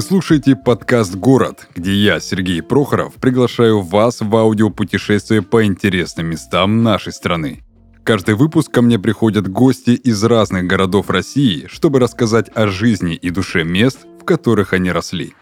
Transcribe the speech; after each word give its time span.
Вы 0.00 0.06
слушаете 0.06 0.56
подкаст 0.56 1.14
«Город», 1.14 1.68
где 1.74 1.92
я, 1.92 2.20
Сергей 2.20 2.62
Прохоров, 2.62 3.16
приглашаю 3.16 3.82
вас 3.82 4.22
в 4.22 4.34
аудиопутешествие 4.34 5.42
по 5.42 5.66
интересным 5.66 6.28
местам 6.28 6.82
нашей 6.82 7.12
страны. 7.12 7.62
Каждый 8.02 8.34
выпуск 8.34 8.72
ко 8.72 8.80
мне 8.80 8.98
приходят 8.98 9.46
гости 9.46 9.90
из 9.90 10.24
разных 10.24 10.66
городов 10.66 11.10
России, 11.10 11.66
чтобы 11.70 11.98
рассказать 11.98 12.48
о 12.54 12.68
жизни 12.68 13.14
и 13.14 13.28
душе 13.28 13.62
мест, 13.62 14.06
в 14.18 14.24
которых 14.24 14.72
они 14.72 14.90
росли. 14.90 15.34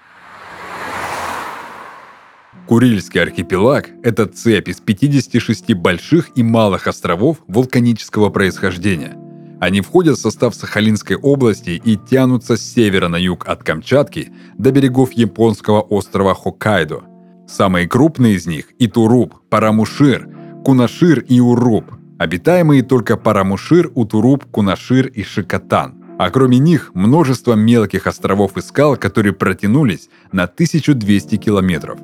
Курильский 2.66 3.22
архипелаг– 3.22 3.90
это 4.02 4.26
цепь 4.26 4.68
из 4.68 4.80
56 4.80 5.72
больших 5.74 6.30
и 6.34 6.42
малых 6.42 6.88
островов 6.88 7.36
вулканического 7.46 8.30
происхождения– 8.30 9.16
они 9.60 9.80
входят 9.80 10.18
в 10.18 10.20
состав 10.20 10.54
Сахалинской 10.54 11.16
области 11.16 11.70
и 11.84 11.96
тянутся 11.96 12.56
с 12.56 12.62
севера 12.62 13.08
на 13.08 13.16
юг 13.16 13.48
от 13.48 13.64
Камчатки 13.64 14.30
до 14.56 14.70
берегов 14.70 15.12
японского 15.12 15.80
острова 15.80 16.34
Хоккайдо. 16.34 17.02
Самые 17.48 17.88
крупные 17.88 18.34
из 18.34 18.46
них– 18.46 18.66
Итуруп, 18.78 19.34
Парамушир, 19.50 20.28
Кунашир 20.64 21.20
и 21.20 21.40
Уруп. 21.40 21.86
Обитаемые 22.18 22.82
только 22.82 23.16
Парамушир, 23.16 23.90
Утуруп, 23.94 24.44
Кунашир 24.44 25.06
и 25.06 25.22
Шикотан. 25.22 26.04
А 26.18 26.30
кроме 26.30 26.58
них 26.58 26.90
множество 26.94 27.54
мелких 27.54 28.06
островов 28.06 28.56
и 28.56 28.60
скал, 28.60 28.96
которые 28.96 29.32
протянулись 29.32 30.08
на 30.32 30.44
1200 30.44 31.36
километров. 31.36 31.98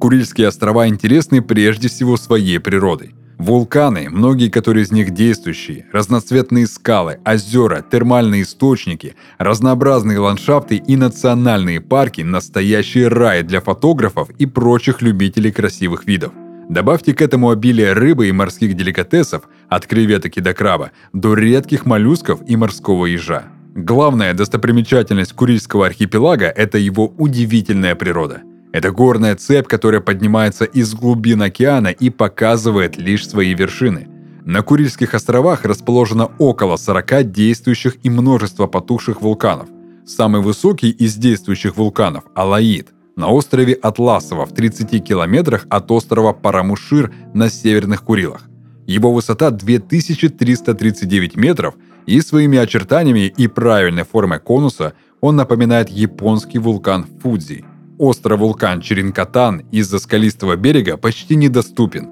Курильские 0.00 0.48
острова 0.48 0.88
интересны 0.88 1.42
прежде 1.42 1.88
всего 1.88 2.16
своей 2.16 2.58
природой– 2.58 3.14
Вулканы, 3.38 4.08
многие 4.08 4.48
которые 4.48 4.84
из 4.84 4.92
них 4.92 5.10
действующие, 5.10 5.84
разноцветные 5.92 6.66
скалы, 6.66 7.18
озера, 7.22 7.84
термальные 7.90 8.42
источники, 8.42 9.14
разнообразные 9.36 10.18
ландшафты 10.18 10.76
и 10.76 10.96
национальные 10.96 11.82
парки– 11.82 12.20
настоящий 12.22 13.04
рай 13.04 13.42
для 13.42 13.60
фотографов 13.60 14.30
и 14.38 14.46
прочих 14.46 15.02
любителей 15.02 15.52
красивых 15.52 16.06
видов. 16.06 16.32
Добавьте 16.70 17.14
к 17.14 17.20
этому 17.20 17.50
обилие 17.50 17.92
рыбы 17.92 18.26
и 18.28 18.32
морских 18.32 18.74
деликатесов, 18.74 19.42
от 19.68 19.86
креветок 19.86 20.38
и 20.38 20.40
до 20.40 20.54
краба, 20.54 20.92
до 21.12 21.34
редких 21.34 21.84
моллюсков 21.84 22.40
и 22.46 22.56
морского 22.56 23.04
ежа. 23.04 23.44
Главная 23.74 24.32
достопримечательность 24.32 25.34
Курильского 25.34 25.86
архипелага– 25.86 26.46
это 26.56 26.78
его 26.78 27.12
удивительная 27.18 27.94
природа– 27.94 28.40
это 28.76 28.90
горная 28.90 29.34
цепь, 29.36 29.66
которая 29.66 30.02
поднимается 30.02 30.66
из 30.66 30.92
глубин 30.94 31.40
океана 31.40 31.88
и 31.88 32.10
показывает 32.10 32.98
лишь 32.98 33.26
свои 33.26 33.54
вершины. 33.54 34.06
На 34.44 34.60
Курильских 34.60 35.14
островах 35.14 35.64
расположено 35.64 36.30
около 36.38 36.76
40 36.76 37.32
действующих 37.32 37.96
и 38.02 38.10
множество 38.10 38.66
потухших 38.66 39.22
вулканов. 39.22 39.70
Самый 40.04 40.42
высокий 40.42 40.90
из 40.90 41.14
действующих 41.14 41.78
вулканов– 41.78 42.24
Алаид, 42.34 42.88
на 43.16 43.28
острове 43.28 43.72
Атласово 43.72 44.44
в 44.44 44.52
30 44.52 45.02
километрах 45.02 45.66
от 45.70 45.90
острова 45.90 46.34
Парамушир 46.34 47.14
на 47.32 47.48
Северных 47.48 48.02
Курилах. 48.02 48.42
Его 48.86 49.10
высота 49.10 49.50
2339 49.50 51.36
метров, 51.36 51.76
и 52.04 52.20
своими 52.20 52.58
очертаниями 52.58 53.32
и 53.36 53.48
правильной 53.48 54.04
формой 54.04 54.38
конуса 54.38 54.92
он 55.22 55.34
напоминает 55.34 55.88
японский 55.88 56.58
вулкан 56.58 57.06
Фудзи– 57.22 57.64
Острый 57.98 58.36
вулкан 58.36 58.82
Черенкатан 58.82 59.62
из-за 59.72 59.98
скалистого 59.98 60.56
берега 60.56 60.98
почти 60.98 61.34
недоступен. 61.34 62.10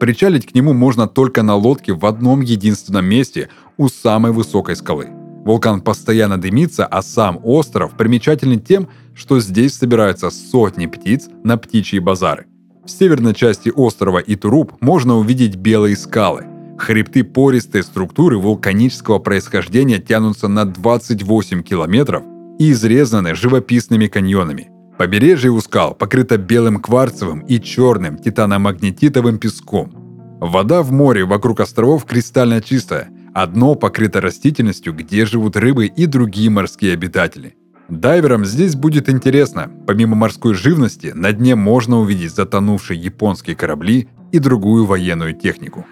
Причалить 0.00 0.46
к 0.46 0.54
нему 0.54 0.72
можно 0.72 1.06
только 1.06 1.42
на 1.42 1.54
лодке 1.56 1.92
в 1.92 2.06
одном 2.06 2.40
единственном 2.40 3.04
месте 3.04 3.50
у 3.76 3.88
самой 3.88 4.32
высокой 4.32 4.76
скалы. 4.76 5.08
Вулкан 5.44 5.82
постоянно 5.82 6.40
дымится, 6.40 6.86
а 6.86 7.02
сам 7.02 7.38
остров 7.42 7.96
примечателен 7.98 8.60
тем, 8.60 8.88
что 9.14 9.38
здесь 9.40 9.74
собираются 9.74 10.30
сотни 10.30 10.86
птиц 10.86 11.28
на 11.44 11.58
птичьи 11.58 11.98
базары. 11.98 12.46
В 12.84 12.90
северной 12.90 13.34
части 13.34 13.70
острова 13.74 14.18
Итуруп 14.18 14.72
можно 14.80 15.16
увидеть 15.16 15.56
белые 15.56 15.96
скалы. 15.96 16.46
Хребты 16.78 17.24
пористой 17.24 17.82
структуры 17.82 18.38
вулканического 18.38 19.18
происхождения 19.18 19.98
тянутся 19.98 20.48
на 20.48 20.64
28 20.64 21.62
километров 21.62 22.22
и 22.58 22.72
изрезаны 22.72 23.34
живописными 23.34 24.06
каньонами– 24.06 24.70
Побережье 24.98 25.50
у 25.50 25.60
скал 25.60 25.94
покрыто 25.94 26.38
белым 26.38 26.80
кварцевым 26.80 27.40
и 27.40 27.60
черным 27.60 28.16
титаномагнетитовым 28.16 29.38
песком. 29.38 29.92
Вода 30.40 30.82
в 30.82 30.90
море 30.90 31.24
вокруг 31.24 31.60
островов 31.60 32.06
кристально 32.06 32.62
чистая, 32.62 33.08
а 33.34 33.46
дно 33.46 33.74
покрыто 33.74 34.22
растительностью, 34.22 34.94
где 34.94 35.26
живут 35.26 35.56
рыбы 35.56 35.86
и 35.86 36.06
другие 36.06 36.48
морские 36.48 36.94
обитатели. 36.94 37.56
Дайверам 37.88 38.44
здесь 38.44 38.74
будет 38.74 39.08
интересно. 39.08 39.70
Помимо 39.86 40.16
морской 40.16 40.54
живности, 40.54 41.12
на 41.14 41.32
дне 41.32 41.54
можно 41.54 41.98
увидеть 42.00 42.34
затонувшие 42.34 43.00
японские 43.00 43.54
корабли 43.54 44.08
и 44.32 44.38
другую 44.38 44.86
военную 44.86 45.34
технику. 45.34 45.86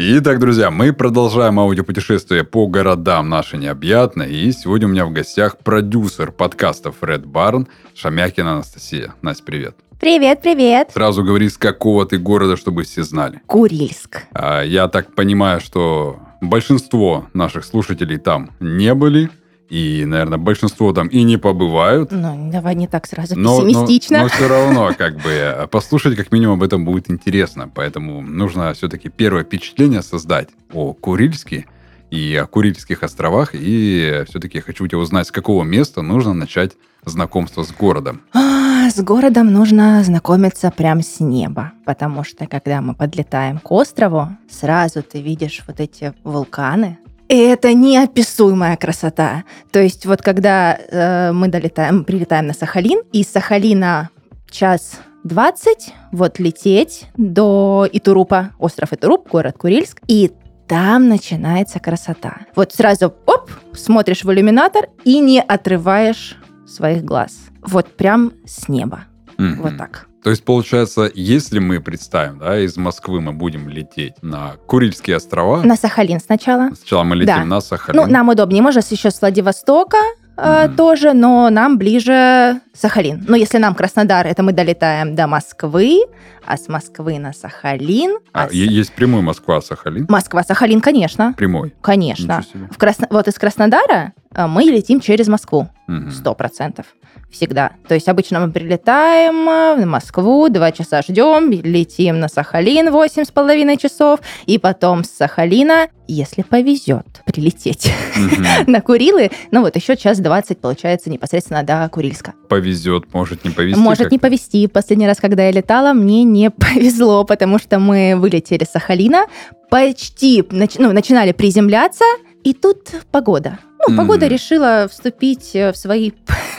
Итак, 0.00 0.38
друзья, 0.38 0.70
мы 0.70 0.92
продолжаем 0.92 1.58
аудиопутешествие 1.58 2.44
по 2.44 2.68
городам 2.68 3.28
нашей 3.28 3.58
необъятной. 3.58 4.32
И 4.32 4.52
сегодня 4.52 4.86
у 4.86 4.90
меня 4.92 5.04
в 5.04 5.10
гостях 5.10 5.58
продюсер 5.58 6.30
подкастов 6.30 6.98
Red 7.00 7.24
Barn 7.24 7.66
Шамякина 7.96 8.52
Анастасия. 8.52 9.14
Настя, 9.22 9.42
привет. 9.42 9.74
Привет, 9.98 10.40
привет. 10.40 10.90
Сразу 10.94 11.24
говори, 11.24 11.48
с 11.48 11.58
какого 11.58 12.06
ты 12.06 12.16
города, 12.16 12.56
чтобы 12.56 12.84
все 12.84 13.02
знали. 13.02 13.40
Курильск. 13.46 14.22
А, 14.30 14.62
я 14.62 14.86
так 14.86 15.16
понимаю, 15.16 15.60
что 15.60 16.20
большинство 16.40 17.26
наших 17.34 17.64
слушателей 17.64 18.18
там 18.18 18.50
не 18.60 18.94
были. 18.94 19.30
И, 19.68 20.04
наверное, 20.06 20.38
большинство 20.38 20.92
там 20.92 21.08
и 21.08 21.22
не 21.22 21.36
побывают. 21.36 22.10
Ну, 22.10 22.50
давай 22.50 22.74
не 22.74 22.88
так 22.88 23.06
сразу 23.06 23.38
но, 23.38 23.60
пессимистично. 23.60 24.18
Но, 24.18 24.22
но 24.24 24.28
все 24.30 24.48
равно, 24.48 24.94
как 24.96 25.16
бы, 25.16 25.68
послушать 25.70 26.16
как 26.16 26.32
минимум 26.32 26.54
об 26.54 26.62
этом 26.62 26.84
будет 26.84 27.10
интересно. 27.10 27.70
Поэтому 27.74 28.22
нужно 28.22 28.72
все-таки 28.72 29.10
первое 29.10 29.44
впечатление 29.44 30.02
создать 30.02 30.48
о 30.72 30.94
Курильске 30.94 31.66
и 32.10 32.34
о 32.34 32.46
Курильских 32.46 33.02
островах. 33.02 33.50
И 33.52 34.24
все-таки 34.28 34.60
хочу 34.60 34.84
у 34.84 34.88
тебя 34.88 34.98
узнать, 34.98 35.26
с 35.26 35.32
какого 35.32 35.64
места 35.64 36.00
нужно 36.00 36.32
начать 36.32 36.72
знакомство 37.04 37.62
с 37.62 37.70
городом. 37.70 38.22
А, 38.32 38.90
с 38.90 38.98
городом 39.02 39.52
нужно 39.52 40.02
знакомиться 40.02 40.70
прям 40.70 41.02
с 41.02 41.20
неба, 41.20 41.72
потому 41.84 42.24
что 42.24 42.46
когда 42.46 42.80
мы 42.80 42.94
подлетаем 42.94 43.58
к 43.58 43.70
острову, 43.70 44.28
сразу 44.48 45.02
ты 45.02 45.20
видишь 45.20 45.62
вот 45.66 45.80
эти 45.80 46.14
вулканы, 46.24 46.98
и 47.28 47.36
это 47.36 47.74
неописуемая 47.74 48.76
красота. 48.76 49.44
То 49.70 49.80
есть 49.80 50.06
вот 50.06 50.22
когда 50.22 50.74
э, 50.76 51.32
мы 51.32 51.48
долетаем, 51.48 52.04
прилетаем 52.04 52.46
на 52.46 52.54
Сахалин, 52.54 53.00
из 53.12 53.28
Сахалина 53.28 54.10
час 54.50 55.00
20, 55.24 55.92
вот 56.12 56.38
лететь 56.38 57.06
до 57.16 57.88
Итурупа, 57.92 58.52
остров 58.58 58.92
Итуруп, 58.92 59.28
город 59.28 59.56
Курильск, 59.58 60.00
и 60.08 60.32
там 60.66 61.08
начинается 61.08 61.80
красота. 61.80 62.38
Вот 62.54 62.72
сразу, 62.72 63.14
оп, 63.26 63.50
смотришь 63.74 64.24
в 64.24 64.32
иллюминатор 64.32 64.88
и 65.04 65.20
не 65.20 65.40
отрываешь 65.40 66.36
своих 66.66 67.04
глаз. 67.04 67.38
Вот 67.62 67.96
прям 67.96 68.32
с 68.44 68.68
неба. 68.68 69.04
Mm-hmm. 69.38 69.56
Вот 69.62 69.76
так. 69.76 70.07
То 70.22 70.30
есть, 70.30 70.44
получается, 70.44 71.10
если 71.14 71.58
мы 71.58 71.80
представим, 71.80 72.38
да, 72.38 72.58
из 72.58 72.76
Москвы 72.76 73.20
мы 73.20 73.32
будем 73.32 73.68
лететь 73.68 74.14
на 74.22 74.56
Курильские 74.66 75.16
острова. 75.16 75.62
На 75.62 75.76
Сахалин 75.76 76.20
сначала. 76.20 76.70
Сначала 76.74 77.04
мы 77.04 77.16
летим 77.16 77.34
да. 77.34 77.44
на 77.44 77.60
Сахалин. 77.60 78.00
Ну, 78.00 78.10
нам 78.10 78.28
удобнее. 78.28 78.62
Можно 78.62 78.80
еще 78.90 79.10
с 79.10 79.20
Владивостока 79.20 79.98
mm-hmm. 80.36 80.76
тоже, 80.76 81.12
но 81.12 81.50
нам 81.50 81.78
ближе 81.78 82.60
Сахалин. 82.74 83.24
Но 83.28 83.36
если 83.36 83.58
нам 83.58 83.74
Краснодар, 83.74 84.26
это 84.26 84.42
мы 84.42 84.52
долетаем 84.52 85.14
до 85.14 85.26
Москвы, 85.26 86.00
а 86.44 86.56
с 86.56 86.68
Москвы 86.68 87.18
на 87.18 87.32
Сахалин. 87.32 88.18
А, 88.32 88.44
а 88.44 88.48
с... 88.48 88.52
есть 88.52 88.92
прямой 88.92 89.22
Москва-Сахалин? 89.22 90.06
Москва-Сахалин, 90.08 90.80
конечно. 90.80 91.34
Прямой? 91.36 91.74
Конечно. 91.80 92.42
В 92.70 92.78
Красно... 92.78 93.06
Вот 93.10 93.28
из 93.28 93.34
Краснодара 93.34 94.12
э, 94.34 94.46
мы 94.46 94.62
летим 94.64 95.00
через 95.00 95.28
Москву. 95.28 95.68
Сто 96.10 96.34
процентов. 96.34 96.86
Всегда. 97.30 97.72
То 97.86 97.94
есть 97.94 98.08
обычно 98.08 98.40
мы 98.40 98.50
прилетаем 98.50 99.48
э, 99.48 99.82
в 99.82 99.86
Москву, 99.86 100.48
два 100.48 100.72
часа 100.72 101.02
ждем, 101.02 101.50
летим 101.50 102.20
на 102.20 102.28
Сахалин 102.28 102.90
восемь 102.90 103.24
с 103.24 103.30
половиной 103.30 103.76
часов, 103.76 104.20
и 104.46 104.56
потом 104.56 105.04
с 105.04 105.10
Сахалина, 105.10 105.88
если 106.06 106.40
повезет, 106.40 107.06
прилететь 107.26 107.92
на 108.66 108.80
Курилы, 108.80 109.30
ну 109.50 109.60
вот 109.60 109.76
еще 109.76 109.94
час 109.94 110.20
двадцать 110.20 110.58
получается 110.58 111.10
непосредственно 111.10 111.62
до 111.64 111.86
Курильска. 111.90 112.32
Повезет, 112.48 113.12
может 113.12 113.44
не 113.44 113.50
повезти. 113.50 113.78
Может 113.78 114.10
не 114.10 114.18
повезти. 114.18 114.66
Последний 114.66 115.06
раз, 115.06 115.18
когда 115.18 115.44
я 115.44 115.50
летала, 115.50 115.92
мне 115.92 116.24
не 116.24 116.50
повезло, 116.50 117.24
потому 117.24 117.58
что 117.58 117.78
мы 117.78 118.14
вылетели 118.16 118.64
с 118.64 118.70
Сахалина, 118.70 119.26
почти 119.68 120.42
ну, 120.50 120.92
начинали 120.92 121.32
приземляться, 121.32 122.04
и 122.42 122.54
тут 122.54 122.90
погода. 123.10 123.58
Ну, 123.90 123.96
погода 123.96 124.26
решила 124.26 124.88
вступить 124.88 125.50
э, 125.54 125.72
в 125.72 125.76
свои 125.76 126.12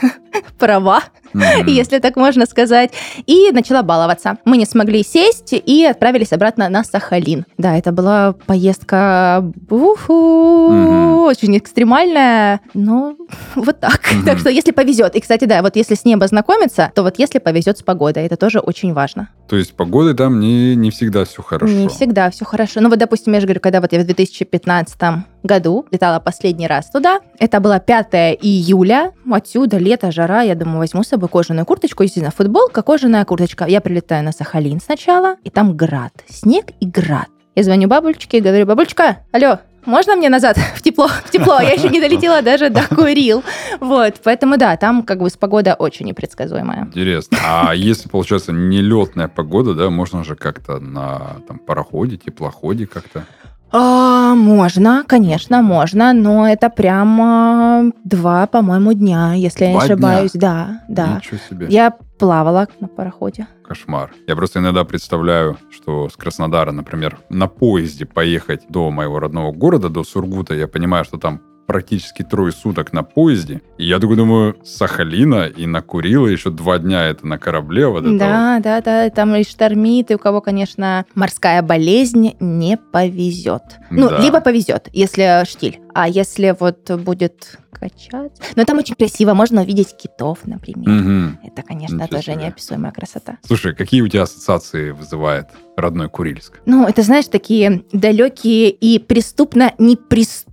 права 0.59 1.03
Мгм. 1.33 1.43
если 1.67 1.99
так 1.99 2.15
можно 2.15 2.45
сказать, 2.45 2.91
и 3.25 3.49
начала 3.51 3.83
баловаться. 3.83 4.37
Мы 4.45 4.57
не 4.57 4.65
смогли 4.65 5.03
сесть 5.03 5.53
и 5.53 5.85
отправились 5.85 6.31
обратно 6.33 6.69
на 6.69 6.83
Сахалин. 6.83 7.45
Да, 7.57 7.77
это 7.77 7.91
была 7.91 8.33
поездка 8.45 9.43
уху, 9.69 10.69
Мгм. 10.69 11.17
очень 11.23 11.57
экстремальная, 11.57 12.61
но 12.73 13.15
вот 13.55 13.79
так. 13.79 14.01
Мгм. 14.13 14.25
Так 14.25 14.39
что 14.39 14.49
если 14.49 14.71
повезет, 14.71 15.15
и, 15.15 15.19
кстати, 15.19 15.45
да, 15.45 15.61
вот 15.61 15.75
если 15.75 15.95
с 15.95 16.05
неба 16.05 16.27
знакомиться, 16.27 16.91
то 16.95 17.03
вот 17.03 17.19
если 17.19 17.39
повезет 17.39 17.77
с 17.77 17.83
погодой, 17.83 18.25
это 18.25 18.37
тоже 18.37 18.59
очень 18.59 18.93
важно. 18.93 19.29
То 19.47 19.55
есть 19.55 19.73
погодой 19.75 20.13
там 20.13 20.39
не, 20.39 20.75
не 20.75 20.91
всегда 20.91 21.25
все 21.25 21.41
хорошо. 21.41 21.73
Не 21.73 21.87
всегда 21.87 22.29
все 22.29 22.45
хорошо. 22.45 22.81
Ну 22.81 22.89
вот, 22.89 22.99
допустим, 22.99 23.33
я 23.33 23.39
же 23.39 23.47
говорю, 23.47 23.59
когда 23.59 23.81
вот 23.81 23.91
я 23.93 23.99
в 23.99 24.05
2015 24.05 24.99
году 25.43 25.85
летала 25.91 26.19
последний 26.19 26.67
раз 26.67 26.89
туда, 26.91 27.19
это 27.39 27.59
было 27.59 27.79
5 27.79 28.37
июля, 28.41 29.11
отсюда 29.31 29.77
лето, 29.77 30.11
жара, 30.11 30.41
я 30.43 30.55
думаю, 30.55 30.77
возьму 30.79 31.03
с 31.03 31.07
собой 31.07 31.18
кожаную 31.27 31.65
курточку, 31.65 32.03
естественно, 32.03 32.31
футболка, 32.31 32.81
кожаная 32.81 33.25
курточка. 33.25 33.65
Я 33.65 33.81
прилетаю 33.81 34.23
на 34.23 34.31
Сахалин 34.31 34.79
сначала, 34.79 35.35
и 35.43 35.49
там 35.49 35.75
град, 35.75 36.13
снег 36.27 36.67
и 36.79 36.85
град. 36.85 37.27
Я 37.55 37.63
звоню 37.63 37.87
бабульчике 37.87 38.37
и 38.37 38.41
говорю, 38.41 38.65
бабульчика, 38.65 39.17
алло, 39.31 39.59
можно 39.85 40.15
мне 40.15 40.29
назад 40.29 40.57
в 40.75 40.81
тепло? 40.81 41.07
В 41.07 41.31
тепло. 41.31 41.59
Я 41.59 41.71
еще 41.71 41.89
не 41.89 41.99
долетела 41.99 42.41
даже 42.41 42.69
до 42.69 42.83
Курил. 42.95 43.43
Вот, 43.79 44.15
поэтому 44.23 44.57
да, 44.57 44.77
там 44.77 45.03
как 45.03 45.19
бы 45.19 45.29
с 45.29 45.37
погода 45.37 45.73
очень 45.73 46.05
непредсказуемая. 46.05 46.85
Интересно. 46.85 47.37
А 47.43 47.71
если, 47.75 48.09
получается, 48.09 48.51
нелетная 48.51 49.27
погода, 49.27 49.73
да, 49.73 49.89
можно 49.89 50.23
же 50.23 50.35
как-то 50.35 50.79
на 50.79 51.37
там, 51.47 51.59
пароходе, 51.59 52.17
теплоходе 52.17 52.85
как-то. 52.85 53.25
А, 53.71 54.33
можно, 54.35 55.03
конечно, 55.07 55.61
можно, 55.61 56.13
но 56.13 56.47
это 56.47 56.69
прямо 56.69 57.91
два, 58.03 58.47
по-моему, 58.47 58.93
дня, 58.93 59.33
если 59.33 59.65
я 59.65 59.71
не 59.71 59.77
Два 59.77 59.85
дня? 59.85 59.93
ошибаюсь. 59.93 60.31
Да, 60.33 60.81
да. 60.87 61.17
Ничего 61.17 61.37
себе. 61.49 61.67
Я 61.69 61.91
плавала 62.17 62.67
на 62.79 62.87
пароходе. 62.87 63.47
Кошмар. 63.63 64.11
Я 64.27 64.35
просто 64.35 64.59
иногда 64.59 64.83
представляю, 64.83 65.57
что 65.69 66.09
с 66.09 66.15
Краснодара, 66.17 66.71
например, 66.71 67.19
на 67.29 67.47
поезде 67.47 68.05
поехать 68.05 68.61
до 68.69 68.89
моего 68.89 69.19
родного 69.19 69.51
города, 69.51 69.89
до 69.89 70.03
Сургута, 70.03 70.55
я 70.55 70.67
понимаю, 70.67 71.05
что 71.05 71.17
там 71.17 71.41
практически 71.69 72.23
трое 72.23 72.51
суток 72.51 72.93
на 72.93 73.03
поезде. 73.03 73.61
И 73.77 73.85
я 73.85 73.99
такой 73.99 74.15
думаю, 74.15 74.57
Сахалина 74.65 75.43
и 75.45 75.67
на 75.67 75.83
Курила 75.83 76.25
еще 76.25 76.49
два 76.49 76.79
дня 76.79 77.05
это 77.05 77.27
на 77.27 77.37
корабле. 77.37 77.85
Вот 77.87 77.99
это 77.99 78.09
вот. 78.09 78.17
Да, 78.17 78.59
да, 78.59 78.81
да, 78.81 79.09
там 79.11 79.35
и 79.35 79.43
штормит, 79.43 80.09
и 80.09 80.15
у 80.15 80.17
кого, 80.17 80.41
конечно, 80.41 81.05
морская 81.13 81.61
болезнь 81.61 82.33
не 82.39 82.75
повезет. 82.75 83.61
Ну, 83.91 84.09
Да. 84.09 84.17
либо 84.17 84.41
повезет, 84.41 84.89
если 84.93 85.45
штиль. 85.47 85.79
А 85.93 86.09
если 86.09 86.55
вот 86.59 86.89
будет 86.89 87.59
качаться... 87.71 88.41
Но 88.55 88.65
там 88.65 88.79
очень 88.79 88.95
красиво, 88.95 89.35
можно 89.35 89.61
увидеть 89.61 89.95
китов, 89.95 90.39
например. 90.45 90.89
Мгм. 90.89 91.39
Это, 91.43 91.61
конечно, 91.61 91.95
Ничего 91.97 92.07
тоже 92.07 92.23
себе. 92.33 92.35
неописуемая 92.45 92.91
красота. 92.91 93.37
Слушай, 93.45 93.75
какие 93.75 94.01
у 94.01 94.07
тебя 94.07 94.23
ассоциации 94.23 94.89
вызывает 94.89 95.49
родной 95.77 96.09
Курильск? 96.09 96.61
Ну, 96.65 96.87
это, 96.87 97.03
знаешь, 97.03 97.27
такие 97.27 97.83
далекие 97.93 98.71
и 98.71 98.97
преступно 98.97 99.71
неприступные 99.77 100.48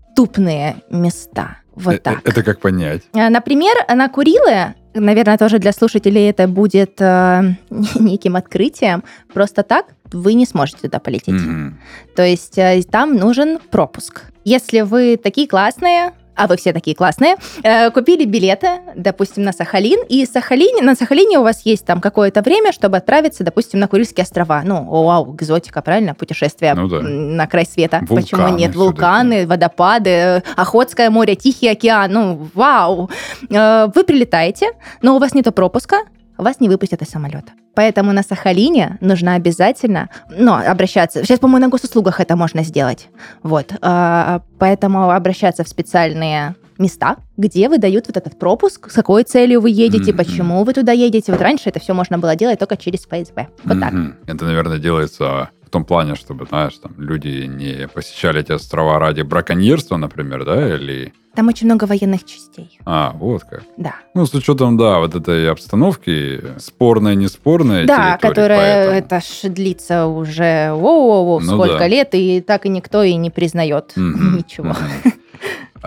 места. 0.91 1.59
Вот 1.75 1.95
Э, 1.95 1.99
так. 1.99 2.27
Это 2.29 2.43
как 2.43 2.61
понять? 2.61 3.03
А, 3.13 3.29
Например, 3.29 3.75
на 3.95 4.09
Курилы, 4.09 4.75
наверное, 4.95 5.37
тоже 5.37 5.59
для 5.59 5.73
слушателей 5.73 6.31
это 6.31 6.49
будет 6.49 7.01
э, 7.01 7.55
неким 8.01 8.37
открытием. 8.37 9.05
Просто 9.35 9.63
так 9.63 9.87
вы 10.13 10.35
не 10.35 10.47
сможете 10.47 10.79
туда 10.83 10.99
полететь. 10.99 11.35
Мгм. 11.35 11.79
То 12.15 12.23
есть 12.25 12.57
э, 12.57 12.83
там 12.91 13.17
нужен 13.17 13.59
пропуск. 13.71 14.23
Если 14.45 14.81
вы 14.83 15.17
такие 15.23 15.47
классные, 15.49 16.13
а 16.37 16.47
вы 16.47 16.57
все 16.57 16.73
такие 16.73 16.95
классные, 16.97 17.37
э, 17.63 17.91
купили 17.91 18.25
билеты, 18.25 18.69
допустим, 18.95 19.43
на 19.43 19.53
Сахалин, 19.53 20.01
и 20.09 20.25
Сахалине, 20.27 20.83
на 20.83 20.95
Сахалине 20.95 21.39
у 21.39 21.43
вас 21.43 21.63
есть 21.65 21.85
там 21.85 22.01
какое-то 22.01 22.43
время, 22.43 22.73
чтобы 22.73 22.97
отправиться, 22.99 23.45
допустим, 23.45 23.81
на 23.81 23.89
Курильские 23.89 24.23
острова. 24.25 24.63
Ну, 24.65 24.87
о, 24.91 25.05
вау, 25.05 25.35
экзотика, 25.35 25.83
правильно? 25.83 26.15
Путешествие 26.15 26.75
Ну 26.75 26.89
да. 26.89 27.01
на 27.01 27.47
край 27.47 27.67
света. 27.67 28.01
Вулканы 28.09 28.23
Почему 28.23 28.49
нет? 28.57 28.75
Вулканы, 28.75 29.47
водопады, 29.47 30.11
э, 30.11 30.43
Охотское 30.57 31.11
море, 31.11 31.35
Тихий 31.37 31.69
океан. 31.69 32.13
Ну, 32.13 32.49
вау! 32.55 33.11
Э, 33.51 33.89
Вы 33.95 34.05
прилетаете, 34.05 34.71
но 35.03 35.17
у 35.17 35.19
вас 35.19 35.35
нет 35.35 35.47
пропуска, 35.55 35.99
вас 36.43 36.61
не 36.61 36.69
выпустят 36.69 37.03
из 37.03 37.09
самолета. 37.09 37.53
Поэтому 37.75 38.13
на 38.13 38.23
Сахалине 38.23 38.99
нужно 39.01 39.35
обязательно 39.35 40.09
ну, 40.31 40.55
обращаться. 40.55 41.23
Сейчас, 41.25 41.39
по-моему, 41.39 41.67
на 41.67 41.71
госуслугах 41.71 42.21
это 42.21 42.37
можно 42.37 42.63
сделать. 42.63 43.09
Вот. 43.43 43.73
А, 43.83 44.41
Поэтому 44.59 45.11
обращаться 45.11 45.63
в 45.65 45.69
специальные 45.69 46.55
места, 46.79 47.17
где 47.37 47.69
выдают 47.69 48.07
вот 48.07 48.17
этот 48.17 48.39
пропуск, 48.39 48.91
с 48.91 48.95
какой 48.95 49.25
целью 49.25 49.61
вы 49.61 49.71
едете, 49.71 50.13
Мгм. 50.13 50.17
почему 50.19 50.65
вы 50.65 50.73
туда 50.73 50.93
едете. 50.93 51.33
Вот 51.33 51.41
раньше 51.41 51.69
это 51.71 51.81
все 51.81 51.95
можно 51.95 52.19
было 52.19 52.37
делать 52.37 52.59
только 52.59 52.77
через 52.77 53.01
ФСБ. 53.07 53.49
Вот 53.65 53.81
так. 53.81 53.93
Мгм. 53.93 54.15
Это, 54.27 54.45
наверное, 54.45 54.79
делается 54.79 55.51
в 55.65 55.71
том 55.71 55.85
плане, 55.85 56.15
чтобы, 56.15 56.47
знаешь, 56.47 56.75
там 56.81 56.93
люди 56.99 57.45
не 57.47 57.89
посещали 57.89 58.41
эти 58.41 58.53
острова 58.53 58.99
ради 58.99 59.23
браконьерства, 59.23 59.97
например, 59.97 60.45
да, 60.45 60.75
или... 60.75 61.13
Там 61.35 61.49
очень 61.49 61.67
много 61.67 61.85
военных 61.85 62.25
частей. 62.25 62.79
А, 62.87 63.13
вот 63.13 63.43
как. 63.43 63.63
Да. 63.77 63.97
Ну, 64.15 64.25
с 64.25 64.33
учетом, 64.33 64.79
да, 64.79 65.01
вот 65.01 65.15
этой 65.15 65.51
обстановки, 65.51 66.41
спорная, 66.59 67.15
неспорная 67.15 67.85
Да, 67.87 68.17
которая 68.17 68.87
поэтому- 68.89 68.99
это 68.99 69.21
ж 69.21 69.49
длится 69.51 70.07
уже 70.07 70.71
воу-воу-воу, 70.73 71.41
Ну 71.43 71.55
сколько 71.57 71.79
да. 71.81 71.89
лет, 71.89 72.11
и 72.15 72.41
так 72.41 72.65
и 72.65 72.69
никто 72.71 73.03
и 73.03 73.15
не 73.17 73.29
признает 73.31 73.93
ничего. 73.97 74.69
Мгм. 74.69 75.13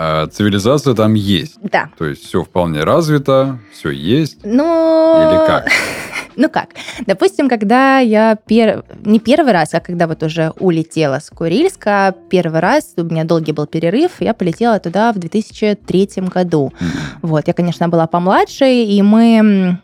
А 0.02 0.28
цивилизация 0.28 0.94
там 0.94 1.14
есть. 1.14 1.58
Да. 1.62 1.90
То 1.98 2.06
есть 2.06 2.24
все 2.24 2.46
вполне 2.46 2.86
развито, 2.86 3.60
все 3.74 3.90
есть. 3.90 4.38
Ну... 4.46 5.30
Или 5.30 5.46
как? 5.46 5.68
Ну 6.38 6.48
как? 6.48 6.70
Допустим, 7.06 7.50
когда 7.50 8.00
я 8.00 8.38
пер... 8.38 8.86
не 9.04 9.20
первый 9.20 9.52
раз, 9.52 9.74
а 9.74 9.82
когда 9.82 10.08
вот 10.08 10.24
уже 10.24 10.54
улетела 10.58 11.20
с 11.20 11.30
Курильска, 11.30 12.16
первый 12.30 12.62
раз, 12.62 12.94
у 12.96 13.04
меня 13.04 13.26
долгий 13.26 13.52
был 13.52 13.68
перерыв, 13.68 14.22
я 14.22 14.34
полетела 14.34 14.80
туда 14.80 15.12
в 15.12 15.20
2003 15.20 16.10
году. 16.34 16.72
Вот, 17.22 17.50
я, 17.50 17.54
конечно, 17.54 17.90
была 17.90 18.08
помладше, 18.08 18.72
и 18.72 19.02
мы 19.02 19.82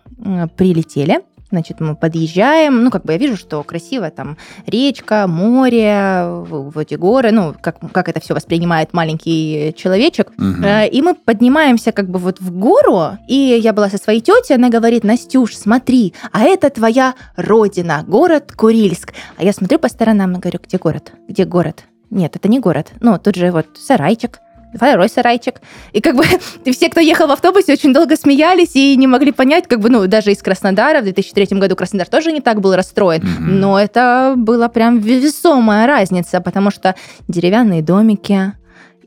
прилетели. 0.56 1.24
Значит, 1.56 1.80
мы 1.80 1.96
подъезжаем, 1.96 2.84
ну, 2.84 2.92
как 2.92 3.06
бы 3.06 3.14
я 3.14 3.18
вижу, 3.18 3.38
что 3.38 3.64
красиво, 3.64 4.12
там 4.12 4.36
речка, 4.68 5.26
море, 5.26 6.26
вот 6.50 6.76
эти 6.76 6.96
горы, 6.96 7.32
ну, 7.32 7.56
как, 7.62 7.78
как 7.94 8.10
это 8.10 8.20
все 8.20 8.34
воспринимает 8.34 8.92
маленький 8.92 9.74
человечек. 9.78 10.34
Э, 10.38 10.90
И 10.90 11.02
мы 11.02 11.16
поднимаемся 11.16 11.94
как 11.94 12.10
бы 12.10 12.20
вот 12.20 12.42
в 12.42 12.52
гору, 12.52 13.18
и 13.30 13.36
я 13.64 13.72
была 13.72 13.90
со 13.90 13.98
своей 13.98 14.20
тетей, 14.20 14.56
она 14.56 14.70
говорит, 14.70 15.06
Настюш, 15.06 15.56
смотри, 15.56 16.14
а 16.34 16.42
это 16.44 16.70
твоя 16.70 17.14
родина, 17.38 18.04
город 18.06 18.52
Курильск. 18.54 19.14
А 19.38 19.44
я 19.46 19.54
смотрю 19.54 19.80
по 19.80 19.88
сторонам 19.88 20.34
и 20.36 20.40
говорю, 20.40 20.60
где 20.62 20.78
город? 20.78 21.14
Где 21.30 21.46
город? 21.46 21.86
Нет, 22.10 22.36
это 22.36 22.50
не 22.50 22.60
город. 22.60 22.92
Ну, 23.00 23.18
тут 23.18 23.36
же 23.36 23.52
вот 23.52 23.66
сарайчик, 23.78 24.40
второй 24.76 25.10
сарайчик. 25.10 25.62
И 25.94 26.02
как 26.02 26.16
бы 26.16 26.24
все, 26.72 26.90
кто 26.90 27.00
ехал 27.00 27.28
в 27.28 27.32
автобусе, 27.32 27.74
очень 27.74 27.94
долго 27.94 28.16
смеялись 28.16 28.76
и 28.76 28.96
не 28.96 29.08
могли 29.08 29.32
понять, 29.32 29.68
как 29.68 29.80
бы, 29.80 29.90
ну, 29.90 30.06
даже 30.08 30.32
из 30.32 30.42
Краснодара, 30.42 31.02
в 31.02 31.04
2003 31.04 31.58
году 31.58 31.76
Краснодар 31.76 32.08
тоже 32.08 32.32
не 32.32 32.42
так 32.42 32.62
был 32.62 32.76
расстроен, 32.76 33.22
Мгм. 33.24 33.60
но 33.60 33.80
это 33.80 34.34
была 34.38 34.68
прям 34.70 35.00
весомая 35.00 35.88
разница, 35.88 36.42
потому 36.42 36.72
что 36.72 36.96
деревянные 37.28 37.82
домики, 37.82 38.54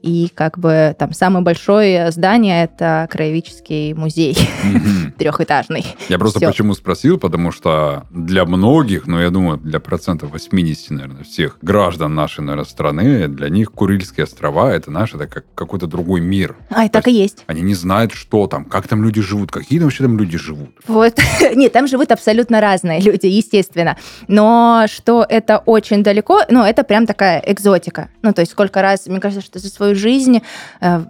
и 0.01 0.29
как 0.35 0.59
бы 0.59 0.95
там 0.99 1.13
самое 1.13 1.45
большое 1.45 2.11
здание 2.11 2.65
это 2.65 3.09
краеведческий 3.11 3.95
музей 3.95 4.37
трехэтажный. 5.19 5.85
Я 6.09 6.19
просто 6.19 6.41
почему 6.41 6.75
спросил, 6.75 7.19
потому 7.19 7.53
что 7.53 8.07
для 8.11 8.45
многих, 8.45 9.07
ну, 9.07 9.21
я 9.21 9.31
думаю, 9.31 9.59
для 9.59 9.81
процентов 9.81 10.33
80, 10.33 10.91
наверное, 10.91 11.25
всех 11.25 11.59
граждан 11.63 12.15
нашей, 12.15 12.41
наверное, 12.41 12.65
страны, 12.65 13.29
для 13.29 13.49
них 13.49 13.73
Курильские 13.73 14.25
острова, 14.25 14.73
это, 14.73 14.91
знаешь, 14.91 15.15
это 15.15 15.27
как 15.27 15.45
какой-то 15.55 15.87
другой 15.87 16.21
мир. 16.21 16.57
А, 16.71 16.85
и 16.85 16.89
так 16.89 17.09
и 17.09 17.13
есть. 17.13 17.45
Они 17.47 17.63
не 17.63 17.75
знают, 17.75 18.13
что 18.13 18.47
там, 18.47 18.65
как 18.65 18.89
там 18.89 19.03
люди 19.03 19.21
живут, 19.21 19.51
какие 19.51 19.79
там 19.79 19.87
вообще 19.87 20.05
там 20.05 20.19
люди 20.19 20.39
живут. 20.39 20.71
Вот. 20.87 21.15
Нет, 21.55 21.73
там 21.73 21.87
живут 21.87 22.13
абсолютно 22.13 22.61
разные 22.61 23.01
люди, 23.01 23.27
естественно. 23.27 23.97
Но 24.27 24.87
что 24.89 25.27
это 25.29 25.59
очень 25.59 26.03
далеко, 26.03 26.43
ну, 26.49 26.63
это 26.65 26.85
прям 26.85 27.07
такая 27.07 27.43
экзотика. 27.47 28.11
Ну, 28.23 28.33
то 28.33 28.41
есть 28.41 28.53
сколько 28.53 28.83
раз, 28.83 29.07
мне 29.07 29.21
кажется, 29.21 29.45
что 29.45 29.59
за 29.59 29.69
свою 29.69 29.88
жизнь 29.95 30.43
э, 30.81 31.01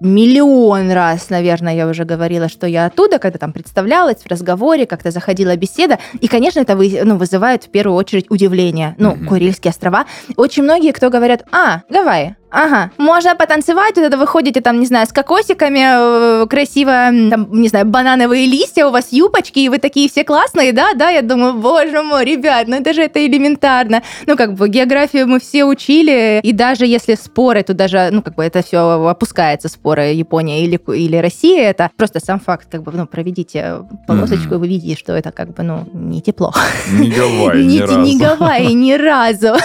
миллион 0.00 0.90
раз, 0.92 1.30
наверное, 1.30 1.74
я 1.74 1.86
уже 1.88 2.04
говорила, 2.04 2.48
что 2.48 2.66
я 2.66 2.86
оттуда, 2.86 3.18
когда 3.18 3.38
там 3.38 3.52
представлялась 3.52 4.18
в 4.22 4.26
разговоре, 4.26 4.86
как-то 4.86 5.10
заходила 5.10 5.56
беседа. 5.56 5.98
И, 6.20 6.28
конечно, 6.28 6.60
это 6.60 6.76
вы- 6.76 7.00
ну, 7.04 7.16
вызывает 7.16 7.64
в 7.64 7.70
первую 7.70 7.96
очередь 7.96 8.30
удивление. 8.30 8.94
Ну, 8.98 9.12
Мгм. 9.14 9.26
Курильские 9.26 9.70
острова. 9.70 10.04
Очень 10.36 10.64
многие, 10.64 10.92
кто 10.92 11.08
говорят, 11.10 11.44
а, 11.50 11.80
Гавайи, 11.88 12.36
Ага, 12.56 12.90
можно 12.96 13.36
потанцевать, 13.36 13.96
вот 13.96 14.04
это 14.06 14.16
вы 14.16 14.26
ходите 14.26 14.62
там, 14.62 14.80
не 14.80 14.86
знаю, 14.86 15.06
с 15.06 15.12
кокосиками, 15.12 16.42
э, 16.42 16.46
красиво, 16.46 16.90
там, 17.30 17.48
не 17.52 17.68
знаю, 17.68 17.84
банановые 17.84 18.46
листья, 18.46 18.86
у 18.86 18.90
вас 18.90 19.08
юбочки, 19.12 19.58
и 19.58 19.68
вы 19.68 19.78
такие 19.78 20.08
все 20.08 20.24
классные, 20.24 20.72
да, 20.72 20.94
да, 20.94 21.10
я 21.10 21.20
думаю, 21.20 21.52
боже 21.52 22.02
мой, 22.02 22.24
ребят, 22.24 22.66
ну 22.66 22.76
это 22.76 22.94
же 22.94 23.02
это 23.02 23.26
элементарно. 23.26 24.02
Ну, 24.26 24.36
как 24.38 24.54
бы, 24.54 24.70
географию 24.70 25.26
мы 25.28 25.38
все 25.38 25.66
учили, 25.66 26.40
и 26.42 26.52
даже 26.54 26.86
если 26.86 27.14
споры, 27.14 27.62
то 27.62 27.74
даже, 27.74 28.08
ну, 28.10 28.22
как 28.22 28.36
бы, 28.36 28.42
это 28.42 28.62
все 28.62 28.78
опускается, 29.06 29.68
споры 29.68 30.14
Япония 30.14 30.64
или, 30.64 30.80
или 30.96 31.18
Россия, 31.18 31.68
это 31.68 31.90
просто 31.94 32.20
сам 32.24 32.40
факт, 32.40 32.68
как 32.72 32.82
бы, 32.82 32.90
ну, 32.92 33.06
проведите 33.06 33.84
полосочку, 34.06 34.54
и 34.54 34.56
вы 34.56 34.68
видите, 34.68 34.98
что 34.98 35.12
это, 35.12 35.30
как 35.30 35.54
бы, 35.54 35.62
ну, 35.62 35.86
не 35.92 36.22
тепло. 36.22 36.54
Не 36.90 37.10
Гавайи 37.10 37.64
ни 37.66 37.72
Не 37.72 37.80
разу. 37.82 38.00
не 38.00 38.18
Гавайи 38.18 38.72
ни 38.72 38.92
разу. 38.94 39.56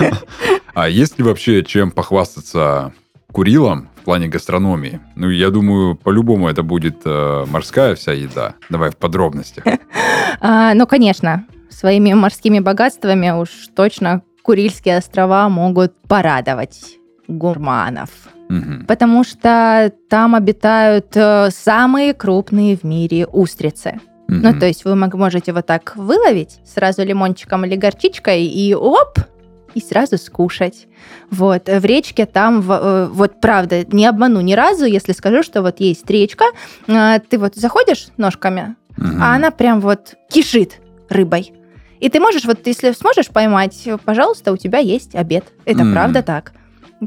А 0.74 0.88
есть 0.88 1.18
ли 1.18 1.24
вообще 1.24 1.64
чем 1.64 1.90
похвастаться 1.90 2.92
Курилом 3.32 3.88
в 3.96 4.04
плане 4.04 4.28
гастрономии? 4.28 5.00
Ну, 5.16 5.30
я 5.30 5.50
думаю, 5.50 5.96
по-любому 5.96 6.48
это 6.48 6.62
будет 6.62 7.02
э, 7.04 7.44
морская 7.48 7.94
вся 7.94 8.12
еда. 8.12 8.54
Давай 8.68 8.90
в 8.90 8.96
подробностях. 8.96 9.64
А, 10.42 10.72
ну, 10.72 10.86
конечно, 10.86 11.44
своими 11.68 12.14
морскими 12.14 12.60
богатствами 12.60 13.30
уж 13.30 13.50
точно 13.76 14.22
Курильские 14.42 14.96
острова 14.96 15.48
могут 15.50 15.92
порадовать 16.08 16.96
гурманов. 17.28 18.10
Потому 18.88 19.22
что 19.22 19.92
там 20.08 20.34
обитают 20.34 21.08
э, 21.14 21.50
самые 21.50 22.14
крупные 22.14 22.76
в 22.76 22.82
мире 22.84 23.26
устрицы. 23.26 24.00
Ну, 24.26 24.58
то 24.58 24.66
есть 24.66 24.84
вы 24.84 24.94
можете 24.94 25.52
вот 25.52 25.66
так 25.66 25.96
выловить 25.96 26.60
сразу 26.64 27.04
лимончиком 27.04 27.64
или 27.64 27.74
горчичкой 27.74 28.44
и 28.44 28.74
оп, 28.74 29.18
и 29.74 29.80
сразу 29.80 30.18
скушать. 30.18 30.86
Вот, 31.30 31.68
э, 31.68 31.80
в 31.80 31.84
речке 31.84 32.26
там, 32.26 32.60
э, 32.70 33.06
вот 33.06 33.40
правда, 33.40 33.84
не 33.86 34.06
обману 34.06 34.40
ни 34.40 34.54
разу, 34.54 34.84
если 34.84 35.12
скажу, 35.12 35.42
что 35.42 35.62
вот 35.62 35.80
есть 35.80 36.08
речка, 36.10 36.44
э, 36.86 37.18
ты 37.28 37.38
вот 37.38 37.54
заходишь 37.56 38.08
ножками, 38.16 38.76
Мгм. 38.96 39.22
а 39.22 39.34
она 39.34 39.50
прям 39.50 39.80
вот 39.80 40.14
кишит 40.30 40.80
рыбой. 41.08 41.52
И 42.00 42.08
ты 42.08 42.18
можешь, 42.20 42.44
вот 42.44 42.66
если 42.66 42.92
сможешь 42.92 43.28
поймать, 43.28 43.88
пожалуйста, 44.04 44.52
у 44.52 44.56
тебя 44.56 44.78
есть 44.78 45.14
обед. 45.14 45.44
Это 45.64 45.82
М. 45.82 45.92
правда 45.92 46.22
так. 46.22 46.52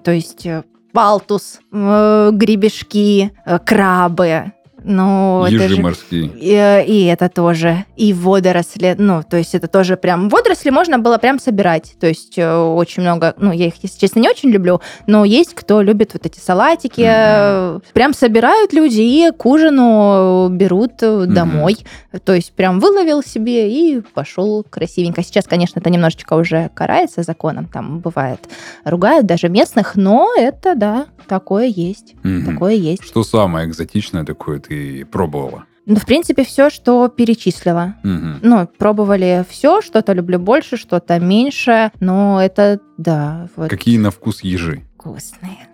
То 0.03 0.12
есть 0.12 0.48
палтус, 0.91 1.60
гребешки, 1.72 3.32
крабы. 3.65 4.51
Ну, 4.83 5.43
это 5.45 5.55
Ежи 5.63 5.75
же- 5.75 5.81
морские. 5.81 6.25
и, 6.27 6.51
э, 6.53 6.85
и 6.85 7.05
это 7.05 7.29
тоже. 7.29 7.85
И 7.95 8.13
водоросли. 8.13 8.95
Ну, 8.97 9.23
то 9.27 9.37
есть 9.37 9.55
это 9.55 9.67
тоже 9.67 9.95
прям... 9.97 10.29
Водоросли 10.29 10.69
можно 10.69 10.99
было 10.99 11.17
прям 11.17 11.39
собирать. 11.39 11.93
То 11.99 12.07
есть 12.07 12.37
э, 12.37 12.55
очень 12.57 13.01
много... 13.03 13.33
Ну, 13.37 13.51
я 13.51 13.67
их, 13.67 13.75
если 13.81 13.99
честно, 13.99 14.19
не 14.19 14.29
очень 14.29 14.49
люблю, 14.49 14.81
но 15.07 15.23
есть 15.25 15.53
кто 15.53 15.81
любит 15.81 16.11
вот 16.13 16.25
эти 16.25 16.39
салатики. 16.39 17.03
э, 17.05 17.79
Прям 17.93 18.13
собирают 18.13 18.73
люди 18.73 19.01
и 19.01 19.31
к 19.31 19.45
ужину 19.45 20.49
берут 20.49 20.93
домой. 20.99 21.77
То 22.25 22.33
есть 22.33 22.51
прям 22.53 22.79
выловил 22.79 23.23
себе 23.23 23.71
и 23.71 24.01
пошел 24.01 24.63
красивенько. 24.69 25.23
Сейчас, 25.23 25.45
конечно, 25.47 25.79
это 25.79 25.89
немножечко 25.89 26.33
уже 26.33 26.69
карается 26.73 27.23
законом. 27.23 27.65
Там 27.71 27.99
бывает 27.99 28.39
ругают 28.83 29.25
даже 29.25 29.49
местных, 29.49 29.95
но 29.95 30.29
это, 30.37 30.75
да, 30.75 31.05
такое 31.27 31.65
есть. 31.67 32.15
Мгм. 32.23 32.53
Такое 32.53 32.73
есть. 32.73 33.03
Что 33.05 33.23
самое 33.23 33.67
экзотичное 33.67 34.25
такое 34.25 34.59
ты 34.59 34.72
пробовала? 35.11 35.65
Ну, 35.85 35.95
в 35.97 36.05
принципе, 36.05 36.45
все, 36.45 36.69
что 36.69 37.09
перечислила. 37.09 37.95
Мгм. 38.03 38.39
Ну, 38.41 38.67
пробовали 38.77 39.45
все, 39.49 39.81
что-то 39.81 40.13
люблю 40.13 40.39
больше, 40.39 40.77
что-то 40.77 41.19
меньше, 41.19 41.91
но 41.99 42.41
это, 42.41 42.79
да, 42.97 43.49
вот 43.57 43.69
Какие 43.69 43.97
на 43.97 44.09
вкус 44.11 44.41
ежи? 44.43 44.83
вкусные. 44.95 45.67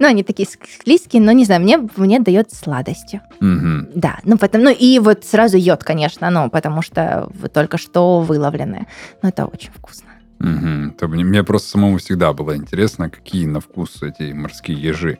Ну, 0.00 0.06
они 0.08 0.24
такие 0.24 0.48
склизкие, 0.48 1.22
но 1.22 1.30
не 1.30 1.44
знаю, 1.44 1.60
мне, 1.60 1.78
мне 1.96 2.18
дает 2.18 2.52
сладостью. 2.52 3.20
Мгм. 3.38 3.88
Да, 3.94 4.18
ну, 4.24 4.36
потом, 4.36 4.62
ну, 4.64 4.70
и 4.70 4.98
вот 4.98 5.24
сразу 5.24 5.56
йод, 5.56 5.84
конечно, 5.84 6.28
ну, 6.30 6.50
потому 6.50 6.82
что 6.82 7.30
вы 7.32 7.48
только 7.48 7.78
что 7.78 8.20
выловлены. 8.20 8.88
Но 9.22 9.28
это 9.28 9.46
очень 9.46 9.70
вкусно. 9.70 10.08
Мгм. 10.40 10.94
То 10.98 11.06
мне, 11.08 11.24
мне 11.24 11.44
просто 11.44 11.70
самому 11.70 11.98
всегда 11.98 12.32
было 12.32 12.56
интересно, 12.56 13.08
какие 13.10 13.46
на 13.46 13.60
вкус 13.60 14.02
эти 14.02 14.32
морские 14.32 14.80
ежи. 14.80 15.18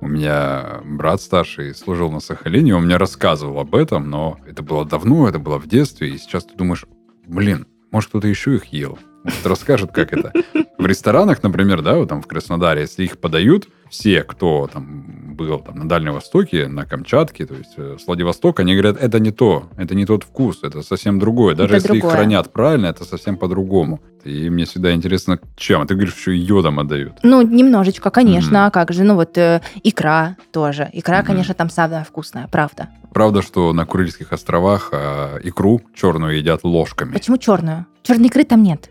У 0.00 0.08
меня 0.08 0.80
брат 0.84 1.20
старший 1.20 1.74
служил 1.74 2.10
на 2.10 2.20
Сахалине, 2.20 2.74
он 2.74 2.86
мне 2.86 2.96
рассказывал 2.96 3.60
об 3.60 3.74
этом, 3.74 4.08
но 4.08 4.38
это 4.46 4.62
было 4.62 4.84
давно, 4.86 5.28
это 5.28 5.38
было 5.38 5.58
в 5.58 5.66
детстве, 5.68 6.08
и 6.08 6.18
сейчас 6.18 6.44
ты 6.44 6.56
думаешь, 6.56 6.86
блин, 7.26 7.66
может 7.90 8.08
кто-то 8.08 8.26
еще 8.26 8.54
их 8.56 8.66
ел? 8.66 8.98
Может, 9.24 9.46
расскажет, 9.46 9.92
как 9.92 10.14
это. 10.14 10.32
В 10.78 10.86
ресторанах, 10.86 11.42
например, 11.42 11.82
да, 11.82 11.96
вот 11.96 12.08
там 12.08 12.22
в 12.22 12.26
Краснодаре, 12.26 12.82
если 12.82 13.04
их 13.04 13.18
подают, 13.18 13.68
все, 13.90 14.22
кто 14.22 14.66
там 14.72 15.34
был 15.36 15.58
там, 15.58 15.76
на 15.76 15.86
Дальнем 15.88 16.14
Востоке, 16.14 16.68
на 16.68 16.86
Камчатке, 16.86 17.44
то 17.44 17.54
есть 17.54 17.74
э, 17.76 17.96
с 18.00 18.06
Владивостока, 18.06 18.62
они 18.62 18.72
говорят, 18.72 18.96
это 18.98 19.20
не 19.20 19.30
то, 19.30 19.68
это 19.76 19.94
не 19.94 20.06
тот 20.06 20.24
вкус, 20.24 20.60
это 20.62 20.80
совсем 20.80 21.18
другое. 21.18 21.54
Даже 21.54 21.74
Это 21.74 21.82
если 21.82 21.96
их 21.96 22.00
другое. 22.00 22.16
хранят 22.16 22.50
правильно, 22.52 22.86
это 22.86 23.04
совсем 23.04 23.36
по-другому. 23.36 24.00
И 24.24 24.50
мне 24.50 24.64
всегда 24.64 24.92
интересно, 24.92 25.38
чем. 25.56 25.82
А 25.82 25.86
ты 25.86 25.94
говоришь, 25.94 26.14
что 26.16 26.30
йодом 26.30 26.78
отдают. 26.78 27.14
Ну, 27.22 27.42
немножечко, 27.42 28.10
конечно, 28.10 28.58
Мгм. 28.60 28.66
а 28.66 28.70
как 28.70 28.92
же, 28.92 29.04
ну, 29.04 29.14
вот 29.14 29.36
э, 29.38 29.60
икра 29.82 30.36
тоже. 30.52 30.88
Икра, 30.92 31.18
Мгм. 31.18 31.26
конечно, 31.26 31.54
там 31.54 31.70
самая 31.70 32.04
вкусная, 32.04 32.48
правда. 32.50 32.88
Правда, 33.12 33.42
что 33.42 33.72
на 33.72 33.86
Курильских 33.86 34.32
островах 34.32 34.90
а, 34.92 35.38
икру 35.42 35.80
черную 35.94 36.36
едят 36.38 36.60
ложками. 36.62 37.12
Почему 37.12 37.38
черную? 37.38 37.86
Черной 38.02 38.26
икры 38.28 38.44
там 38.44 38.62
нет. 38.62 38.88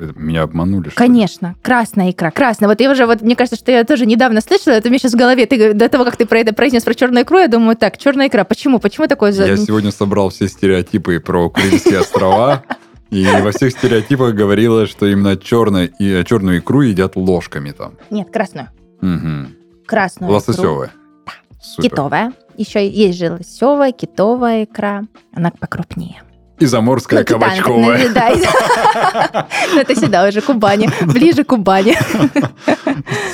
Это 0.00 0.12
меня 0.16 0.42
обманули, 0.42 0.90
что 0.90 1.02
ли? 1.02 1.08
Конечно, 1.08 1.56
красная 1.60 2.12
икра, 2.12 2.30
красная. 2.30 2.68
Вот 2.68 2.80
я 2.80 2.88
уже, 2.88 3.04
вот 3.04 3.20
мне 3.20 3.34
кажется, 3.34 3.56
что 3.56 3.72
я 3.72 3.82
тоже 3.82 4.06
недавно 4.06 4.40
слышала, 4.40 4.74
это 4.74 4.86
у 4.86 4.90
меня 4.90 5.00
сейчас 5.00 5.12
в 5.14 5.16
голове, 5.16 5.44
ты, 5.46 5.74
до 5.74 5.88
того, 5.88 6.04
как 6.04 6.16
ты 6.16 6.24
про 6.24 6.38
это 6.38 6.54
произнес 6.54 6.84
про 6.84 6.94
черную 6.94 7.24
икру, 7.24 7.38
я 7.38 7.48
думаю, 7.48 7.76
так, 7.76 7.98
черная 7.98 8.28
икра, 8.28 8.44
почему? 8.44 8.78
Почему 8.78 9.08
такое? 9.08 9.32
Я 9.32 9.56
сегодня 9.56 9.90
собрал 9.90 10.28
все 10.30 10.46
стереотипы 10.46 11.18
про 11.18 11.50
Курильские 11.50 11.98
острова, 11.98 12.62
и 13.10 13.24
во 13.42 13.50
всех 13.52 13.72
стереотипах 13.72 14.34
говорилось, 14.34 14.90
что 14.90 15.06
именно 15.06 15.36
черную, 15.36 15.90
и, 15.98 16.24
черную 16.24 16.58
икру 16.58 16.82
едят 16.82 17.16
ложками 17.16 17.70
там. 17.70 17.94
Нет, 18.10 18.30
красную. 18.30 18.68
Мгм. 19.00 19.54
Красную 19.86 20.28
икру. 20.28 20.34
Лососевая. 20.34 20.90
Супер. 21.60 21.90
Китовая. 21.90 22.32
Еще 22.56 22.88
есть 22.88 23.18
же 23.18 23.30
лосевая, 23.32 23.92
китовая 23.92 24.64
икра. 24.64 25.02
Она 25.34 25.50
покрупнее. 25.50 26.22
И 26.58 26.66
заморская 26.66 27.20
Ну, 27.20 27.24
кабачковая. 27.26 28.08
ну, 28.08 28.14
да. 28.14 29.46
Ну, 29.74 29.80
это 29.80 29.94
сюда 29.94 30.26
уже, 30.26 30.40
Кубани. 30.40 30.88
Ближе 31.06 31.44
к 31.44 31.48
Кубани. 31.48 31.94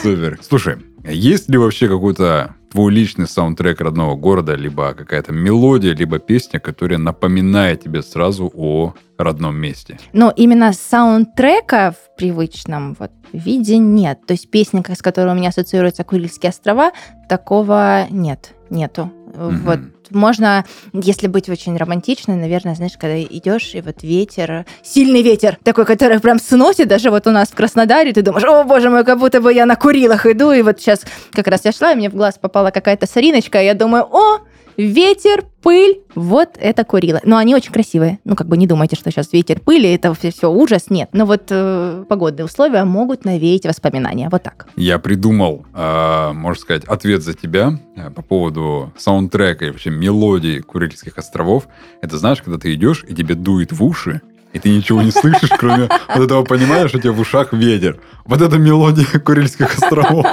Супер. 0.02 0.38
Слушай, 0.46 0.76
есть 1.04 1.48
ли 1.48 1.56
вообще 1.58 1.88
какой-то 1.88 2.54
твой 2.74 2.92
личный 2.92 3.28
саундтрек 3.28 3.80
родного 3.80 4.16
города, 4.16 4.56
либо 4.56 4.94
какая-то 4.94 5.32
мелодия, 5.32 5.94
либо 5.94 6.18
песня, 6.18 6.58
которая 6.58 6.98
напоминает 6.98 7.84
тебе 7.84 8.02
сразу 8.02 8.50
о 8.52 8.94
родном 9.16 9.56
месте? 9.56 10.00
Но 10.12 10.32
именно 10.34 10.72
саундтрека 10.72 11.92
в 11.92 12.16
привычном 12.16 12.96
вот 12.98 13.12
виде 13.32 13.78
нет. 13.78 14.26
То 14.26 14.32
есть 14.32 14.50
песня, 14.50 14.82
с 14.92 15.02
которой 15.02 15.34
у 15.34 15.36
меня 15.36 15.50
ассоциируются 15.50 16.02
Курильские 16.02 16.50
острова, 16.50 16.90
такого 17.28 18.08
нет, 18.10 18.54
нету. 18.70 19.12
Мгм. 19.36 19.62
Вот 19.64 19.78
можно, 20.14 20.64
если 20.92 21.26
быть 21.26 21.48
очень 21.48 21.76
романтичной, 21.76 22.36
наверное, 22.36 22.74
знаешь, 22.74 22.96
когда 22.98 23.20
идешь, 23.20 23.74
и 23.74 23.80
вот 23.80 24.02
ветер, 24.02 24.66
сильный 24.82 25.22
ветер, 25.22 25.58
такой, 25.62 25.84
который 25.84 26.20
прям 26.20 26.38
сносит, 26.38 26.88
даже 26.88 27.10
вот 27.10 27.26
у 27.26 27.30
нас 27.30 27.48
в 27.48 27.54
Краснодаре, 27.54 28.12
ты 28.12 28.22
думаешь, 28.22 28.44
о, 28.44 28.64
боже 28.64 28.90
мой, 28.90 29.04
как 29.04 29.18
будто 29.18 29.40
бы 29.40 29.52
я 29.52 29.66
на 29.66 29.76
Курилах 29.76 30.26
иду, 30.26 30.52
и 30.52 30.62
вот 30.62 30.80
сейчас 30.80 31.02
как 31.32 31.46
раз 31.48 31.64
я 31.64 31.72
шла, 31.72 31.92
и 31.92 31.96
мне 31.96 32.10
в 32.10 32.14
глаз 32.14 32.38
попала 32.40 32.70
какая-то 32.70 33.06
сориночка, 33.06 33.60
и 33.60 33.66
я 33.66 33.74
думаю, 33.74 34.04
о, 34.10 34.40
ветер, 34.76 35.44
пыль, 35.62 36.02
вот 36.14 36.50
это 36.58 36.84
Курила. 36.84 37.20
Но 37.24 37.36
они 37.36 37.54
очень 37.54 37.72
красивые. 37.72 38.18
Ну, 38.24 38.36
как 38.36 38.48
бы 38.48 38.56
не 38.56 38.66
думайте, 38.66 38.96
что 38.96 39.10
сейчас 39.10 39.32
ветер, 39.32 39.60
пыль, 39.60 39.86
и 39.86 39.94
это 39.94 40.14
все, 40.14 40.50
ужас. 40.50 40.90
Нет. 40.90 41.08
Но 41.12 41.26
вот 41.26 41.44
э, 41.50 42.04
погодные 42.08 42.44
условия 42.44 42.84
могут 42.84 43.24
навеять 43.24 43.64
воспоминания. 43.64 44.28
Вот 44.30 44.42
так. 44.42 44.66
Я 44.76 44.98
придумал, 44.98 45.64
э, 45.74 46.32
можно 46.32 46.60
сказать, 46.60 46.84
ответ 46.84 47.22
за 47.22 47.34
тебя 47.34 47.78
э, 47.96 48.10
по 48.10 48.22
поводу 48.22 48.92
саундтрека 48.96 49.66
и 49.66 49.70
вообще 49.70 49.90
мелодии 49.90 50.58
Курильских 50.60 51.18
островов. 51.18 51.68
Это 52.02 52.18
знаешь, 52.18 52.42
когда 52.42 52.58
ты 52.58 52.74
идешь, 52.74 53.04
и 53.08 53.14
тебе 53.14 53.34
дует 53.34 53.72
в 53.72 53.82
уши, 53.82 54.20
и 54.54 54.58
ты 54.60 54.70
ничего 54.70 55.02
не 55.02 55.10
слышишь, 55.10 55.50
кроме 55.58 55.88
вот 56.14 56.24
этого, 56.24 56.44
понимаешь, 56.44 56.94
у 56.94 56.98
тебя 56.98 57.12
в 57.12 57.20
ушах 57.20 57.52
ветер. 57.52 57.98
Вот 58.24 58.40
это 58.40 58.56
мелодия 58.56 59.18
Курильских 59.18 59.74
островов. 59.74 60.24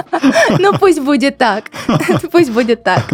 Ну, 0.58 0.72
пусть 0.78 1.00
будет 1.00 1.38
так. 1.38 1.64
Пусть 2.30 2.52
будет 2.52 2.84
так. 2.84 3.04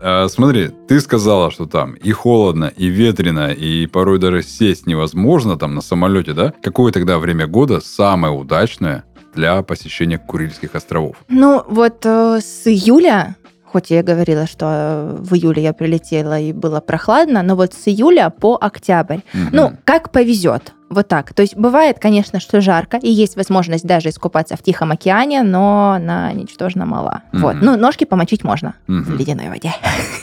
Э, 0.00 0.28
Смотри, 0.28 0.70
ты 0.88 1.00
сказала, 1.00 1.50
что 1.50 1.66
там 1.66 1.94
и 1.94 2.12
холодно, 2.12 2.72
и 2.76 2.86
ветрено, 2.86 3.52
и 3.52 3.86
порой 3.86 4.18
даже 4.18 4.42
сесть 4.42 4.86
невозможно 4.86 5.56
там 5.58 5.74
на 5.74 5.80
самолете, 5.82 6.32
да? 6.32 6.52
Какое 6.62 6.92
тогда 6.92 7.18
время 7.18 7.46
года 7.46 7.80
самое 7.80 8.32
удачное 8.32 9.04
для 9.34 9.62
посещения 9.62 10.18
Курильских 10.18 10.74
островов? 10.74 11.16
Ну, 11.28 11.64
вот 11.68 12.04
э, 12.04 12.40
с 12.40 12.66
июля 12.66 13.36
хоть 13.76 13.90
я 13.90 14.00
и 14.00 14.02
говорила, 14.02 14.46
что 14.46 15.16
в 15.18 15.34
июле 15.34 15.62
я 15.62 15.74
прилетела 15.74 16.40
и 16.40 16.54
было 16.54 16.80
прохладно, 16.80 17.42
но 17.42 17.56
вот 17.56 17.74
с 17.74 17.88
июля 17.88 18.30
по 18.30 18.56
октябрь. 18.58 19.18
Мгм. 19.34 19.48
Ну, 19.52 19.72
как 19.84 20.12
повезет. 20.12 20.72
Вот 20.88 21.08
так. 21.08 21.34
То 21.34 21.42
есть 21.42 21.56
бывает, 21.56 21.98
конечно, 21.98 22.40
что 22.40 22.60
жарко, 22.62 22.96
и 22.96 23.10
есть 23.10 23.36
возможность 23.36 23.84
даже 23.84 24.08
искупаться 24.08 24.56
в 24.56 24.62
Тихом 24.62 24.92
океане, 24.92 25.42
но 25.42 25.90
она 25.96 26.32
ничтожно 26.32 26.86
мала. 26.86 27.22
Мгм. 27.32 27.42
Вот. 27.42 27.56
Ну, 27.60 27.76
ножки 27.76 28.04
помочить 28.04 28.44
можно 28.44 28.72
в 28.86 28.92
Мгм. 28.92 29.18
ледяной 29.18 29.48
воде. 29.50 29.74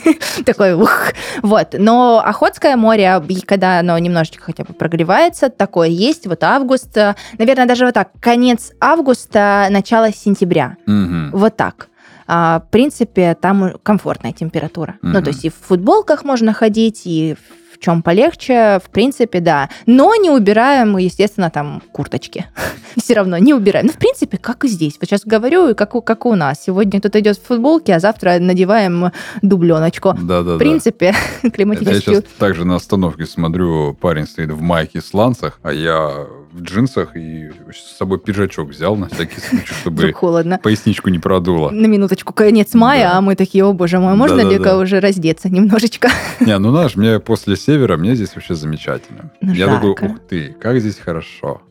Такой 0.45 0.73
ух. 0.73 1.11
Вот. 1.43 1.75
Но 1.77 2.23
Охотское 2.25 2.75
море, 2.75 3.21
когда 3.45 3.79
оно 3.79 3.95
немножечко 3.99 4.45
хотя 4.45 4.63
бы 4.63 4.73
прогревается, 4.73 5.49
такое 5.49 5.89
есть. 5.89 6.25
Вот 6.25 6.43
август, 6.43 6.97
э, 6.97 7.13
наверное, 7.37 7.67
даже 7.67 7.85
вот 7.85 7.93
так, 7.93 8.09
конец 8.19 8.71
августа, 8.81 9.67
начало 9.69 10.11
сентября. 10.11 10.77
Вот 10.87 11.55
так. 11.55 11.89
А, 12.27 12.63
в 12.67 12.71
принципе, 12.71 13.35
там 13.39 13.73
комфортная 13.83 14.31
температура. 14.33 14.95
Ну, 15.01 15.09
Мгм. 15.09 15.23
то 15.23 15.29
есть 15.29 15.45
и 15.45 15.49
в 15.49 15.55
футболках 15.55 16.23
можно 16.23 16.53
ходить, 16.53 17.01
и 17.05 17.35
в 17.73 17.79
чем 17.79 18.01
полегче, 18.01 18.79
в 18.85 18.89
принципе, 18.91 19.41
да. 19.41 19.67
Но 19.85 20.15
не 20.15 20.29
убираем, 20.29 20.95
естественно, 20.97 21.49
там 21.49 21.81
курточки. 21.91 22.45
Все 22.97 23.15
равно 23.15 23.37
не 23.39 23.53
убираем. 23.53 23.87
Ну, 23.87 23.91
в 23.91 23.97
принципе, 23.97 24.37
как 24.37 24.63
и 24.63 24.67
здесь. 24.69 24.97
Вот 25.01 25.09
сейчас 25.09 25.25
говорю, 25.25 25.69
и 25.69 25.73
как, 25.73 25.93
у- 25.95 26.01
как 26.01 26.25
у 26.25 26.35
нас. 26.35 26.63
Сегодня 26.63 26.99
кто-то 27.01 27.19
идет 27.19 27.37
в 27.37 27.43
футболке, 27.45 27.95
а 27.95 27.99
завтра 27.99 28.37
надеваем 28.39 29.11
дубленочку. 29.41 30.13
Да-да-да. 30.13 30.55
В 30.55 30.59
принципе, 30.59 31.13
я 31.43 31.49
климатически... 31.49 32.05
сейчас 32.05 32.23
также 32.37 32.63
на 32.63 32.75
остановке 32.77 33.25
смотрю, 33.25 33.93
парень 33.95 34.27
стоит 34.27 34.51
в 34.51 34.61
майке 34.61 34.99
и 34.99 35.01
сланцах, 35.01 35.59
а 35.63 35.73
я 35.73 36.25
в 36.53 36.61
джинсах 36.61 37.15
и 37.15 37.49
с 37.73 37.97
собой 37.97 38.19
пиджачок 38.19 38.69
взял 38.69 38.95
на 38.95 39.09
всякий 39.09 39.39
случай, 39.41 39.73
чтобы 39.73 40.13
холодно. 40.13 40.59
поясничку 40.61 41.09
не 41.09 41.19
продуло. 41.19 41.71
На 41.71 41.87
минуточку, 41.87 42.31
конец 42.33 42.73
мая, 42.75 43.09
Да. 43.09 43.17
а 43.17 43.21
мы 43.21 43.35
такие, 43.35 43.63
о 43.65 43.73
боже 43.73 43.99
мой, 43.99 44.15
можно 44.15 44.37
Да-да-да. 44.37 44.55
ли-ка 44.57 44.77
уже 44.77 44.99
раздеться 44.99 45.49
немножечко? 45.49 46.09
Не, 46.39 46.57
ну 46.59 46.69
знаешь, 46.71 46.95
мне 46.95 47.19
после 47.19 47.55
севера, 47.55 47.97
мне 47.97 48.15
здесь 48.15 48.35
вообще 48.35 48.53
замечательно. 48.55 49.31
Ну, 49.41 49.53
Я 49.53 49.65
такой, 49.67 49.89
жарко. 49.89 50.03
ух 50.05 50.19
ты, 50.29 50.55
как 50.61 50.79
здесь 50.79 50.99
хорошо. 50.99 51.61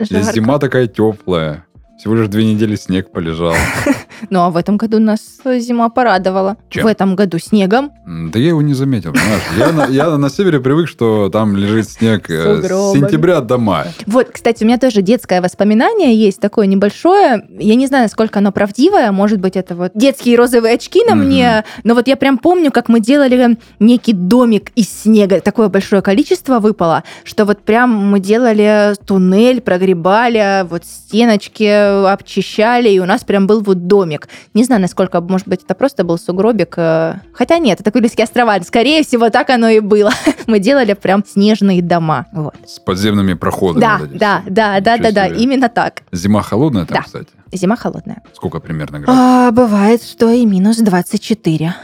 Здесь 0.00 0.24
Жарко. 0.24 0.32
зима 0.34 0.58
такая 0.58 0.88
теплая. 0.88 1.64
Всего 1.98 2.16
лишь 2.16 2.26
две 2.26 2.44
недели 2.52 2.74
снег 2.74 3.12
полежал. 3.12 3.54
Ну, 4.30 4.40
а 4.40 4.50
в 4.50 4.56
этом 4.56 4.76
году 4.76 4.98
нас 4.98 5.20
зима 5.44 5.88
порадовала. 5.88 6.56
Чем? 6.70 6.84
В 6.84 6.86
этом 6.86 7.16
году 7.16 7.38
снегом. 7.38 7.92
Да 8.06 8.38
я 8.38 8.48
его 8.48 8.62
не 8.62 8.74
заметил, 8.74 9.12
понимаешь? 9.12 9.42
Я 9.58 9.72
на, 9.72 9.86
я 9.86 10.16
на 10.16 10.30
севере 10.30 10.60
привык, 10.60 10.88
что 10.88 11.28
там 11.28 11.56
лежит 11.56 11.88
снег 11.88 12.30
э, 12.30 12.62
с 12.62 12.92
сентября 12.92 13.40
до 13.40 13.58
мая. 13.58 13.92
Вот, 14.06 14.28
кстати, 14.32 14.64
у 14.64 14.66
меня 14.66 14.78
тоже 14.78 15.02
детское 15.02 15.40
воспоминание 15.40 16.14
есть 16.14 16.40
такое 16.40 16.66
небольшое. 16.66 17.44
Я 17.58 17.74
не 17.74 17.86
знаю, 17.86 18.04
насколько 18.04 18.38
оно 18.38 18.52
правдивое. 18.52 19.12
Может 19.12 19.40
быть, 19.40 19.56
это 19.56 19.74
вот 19.74 19.92
детские 19.94 20.36
розовые 20.36 20.74
очки 20.74 21.04
на 21.04 21.14
мне. 21.14 21.64
Но 21.84 21.94
вот 21.94 22.08
я 22.08 22.16
прям 22.16 22.38
помню, 22.38 22.70
как 22.70 22.88
мы 22.88 23.00
делали 23.00 23.56
некий 23.78 24.12
домик 24.12 24.70
из 24.74 24.88
снега. 24.88 25.40
Такое 25.40 25.68
большое 25.68 26.02
количество 26.02 26.58
выпало, 26.58 27.04
что 27.24 27.44
вот 27.44 27.62
прям 27.62 27.90
мы 27.90 28.20
делали 28.20 28.94
туннель, 29.06 29.60
прогребали, 29.60 30.66
вот 30.68 30.84
стеночки 30.84 32.06
обчищали, 32.06 32.90
и 32.90 32.98
у 32.98 33.04
нас 33.04 33.24
прям 33.24 33.46
был 33.46 33.60
вот 33.62 33.86
домик. 33.86 34.11
Не 34.54 34.64
знаю, 34.64 34.80
насколько, 34.82 35.20
может 35.20 35.48
быть, 35.48 35.62
это 35.64 35.74
просто 35.74 36.04
был 36.04 36.18
сугробик. 36.18 36.74
э, 36.76 37.14
Хотя 37.32 37.58
нет, 37.58 37.80
это 37.80 37.90
Курильские 37.90 38.24
острова. 38.24 38.58
Скорее 38.62 39.02
всего, 39.04 39.30
так 39.30 39.50
оно 39.50 39.68
и 39.68 39.80
было. 39.80 40.10
Мы 40.46 40.58
делали 40.58 40.92
прям 40.94 41.24
снежные 41.26 41.82
дома. 41.82 42.26
Вот. 42.32 42.54
С 42.66 42.78
подземными 42.78 43.34
проходами. 43.34 43.80
Да, 43.80 44.00
да, 44.12 44.42
да, 44.46 44.80
да, 44.80 44.96
да, 44.98 45.12
да, 45.12 45.26
именно 45.26 45.68
так. 45.68 46.02
Зима 46.12 46.42
холодная 46.42 46.84
там, 46.86 46.98
Да. 46.98 47.02
кстати? 47.02 47.28
Зима 47.52 47.76
холодная. 47.76 48.22
Сколько 48.34 48.60
примерно 48.60 49.00
градусов? 49.00 49.18
А, 49.18 49.50
бывает, 49.50 50.02
что 50.02 50.30
и 50.30 50.46
минус 50.46 50.78
24 50.78 51.74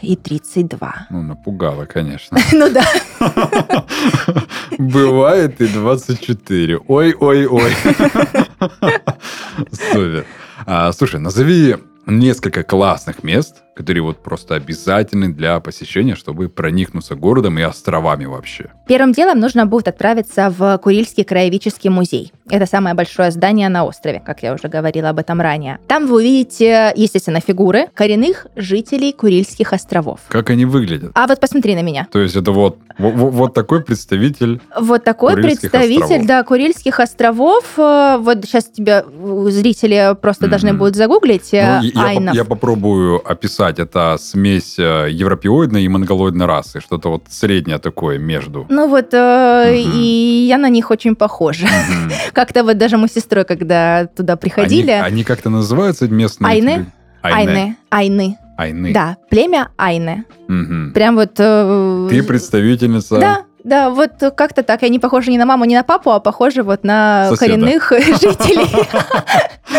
и 0.00 0.16
32. 0.16 1.06
Ну, 1.10 1.22
напугало, 1.22 1.84
конечно. 1.84 2.38
Ну 2.52 2.70
да. 2.70 2.82
Бывает 4.78 5.60
и 5.60 5.66
24. 5.66 6.78
Ой-ой-ой. 6.86 7.72
Супер. 9.72 10.24
А, 10.66 10.92
слушай, 10.92 11.20
назови 11.20 11.76
несколько 12.06 12.62
классных 12.62 13.22
мест, 13.22 13.62
которые 13.78 14.02
вот 14.02 14.16
просто 14.24 14.56
обязательны 14.56 15.32
для 15.32 15.60
посещения, 15.60 16.16
чтобы 16.16 16.48
проникнуться 16.48 17.14
городом 17.14 17.58
и 17.60 17.62
островами 17.62 18.24
вообще. 18.24 18.70
Первым 18.88 19.12
делом 19.12 19.38
нужно 19.38 19.66
будет 19.66 19.86
отправиться 19.86 20.50
в 20.50 20.78
Курильский 20.78 21.22
краеведческий 21.22 21.88
музей. 21.88 22.32
Это 22.50 22.66
самое 22.66 22.96
большое 22.96 23.30
здание 23.30 23.68
на 23.68 23.84
острове, 23.84 24.20
как 24.26 24.42
я 24.42 24.52
уже 24.52 24.66
говорила 24.68 25.10
об 25.10 25.18
этом 25.20 25.40
ранее. 25.40 25.78
Там 25.86 26.06
вы 26.08 26.16
увидите, 26.16 26.92
естественно, 26.96 27.40
фигуры 27.40 27.86
коренных 27.94 28.48
жителей 28.56 29.12
Курильских 29.12 29.72
островов. 29.72 30.20
Как 30.28 30.50
они 30.50 30.64
выглядят? 30.64 31.12
А 31.14 31.28
вот 31.28 31.38
посмотри 31.38 31.76
на 31.76 31.82
меня. 31.82 32.08
То 32.10 32.18
есть 32.18 32.34
это 32.34 32.50
вот, 32.50 32.78
во- 32.98 33.10
во- 33.10 33.30
вот 33.30 33.54
такой 33.54 33.82
представитель. 33.84 34.60
Вот 34.80 35.04
такой 35.04 35.34
Курильских 35.34 35.70
представитель, 35.70 36.02
островов. 36.02 36.26
да, 36.26 36.42
Курильских 36.42 36.98
островов. 37.00 37.64
Э, 37.78 38.16
Вот 38.18 38.44
сейчас 38.44 38.64
тебя 38.64 39.04
э, 39.06 39.46
зрители 39.50 40.16
просто 40.20 40.48
должны 40.48 40.72
будут 40.72 40.96
загуглить. 40.96 41.50
Ну, 41.52 41.58
э, 41.58 41.60
я, 41.60 41.80
я 41.94 42.02
Айнов. 42.06 42.26
поп- 42.26 42.34
я 42.34 42.44
попробую 42.44 43.30
описать. 43.30 43.67
Это 43.76 44.16
смесь 44.18 44.78
э, 44.78 45.08
европеоидной 45.10 45.82
и 45.84 45.88
монголоидной 45.88 46.46
расы. 46.46 46.80
Что-то 46.80 47.10
вот 47.10 47.24
среднее 47.28 47.78
такое 47.78 48.18
между. 48.18 48.66
Ну 48.68 48.88
вот, 48.88 49.12
э, 49.12 49.74
и 49.76 50.46
я 50.48 50.58
на 50.58 50.68
них 50.68 50.90
очень 50.90 51.16
похожа. 51.16 51.66
Как-то 52.32 52.62
вот 52.64 52.78
даже 52.78 52.96
мы 52.96 53.08
с 53.08 53.12
сестрой, 53.12 53.44
когда 53.44 54.06
туда 54.06 54.36
приходили... 54.36 54.90
Они, 54.90 55.06
они 55.06 55.24
как-то 55.24 55.50
называются 55.50 56.08
местные? 56.08 56.50
Айны? 56.50 56.70
люди? 56.70 56.86
Айны. 57.22 57.76
Айны. 57.90 58.38
Айны. 58.56 58.92
Да, 58.92 59.16
племя 59.28 59.68
Айны. 59.76 60.24
Мгм. 60.48 60.92
Прям 60.92 61.16
вот... 61.16 61.32
э, 61.38 62.08
Ты 62.10 62.22
представительница. 62.22 63.18
Да, 63.18 63.44
да, 63.64 63.90
вот 63.90 64.12
как-то 64.36 64.62
так. 64.62 64.82
Я 64.82 64.88
не 64.88 64.98
похожа 64.98 65.30
ни 65.30 65.36
на 65.36 65.44
маму, 65.44 65.64
ни 65.64 65.74
на 65.74 65.82
папу, 65.82 66.10
а 66.10 66.20
похожа 66.20 66.62
вот 66.62 66.84
на 66.84 67.28
Соседа. 67.28 67.52
коренных 67.52 67.92
жителей 68.20 68.66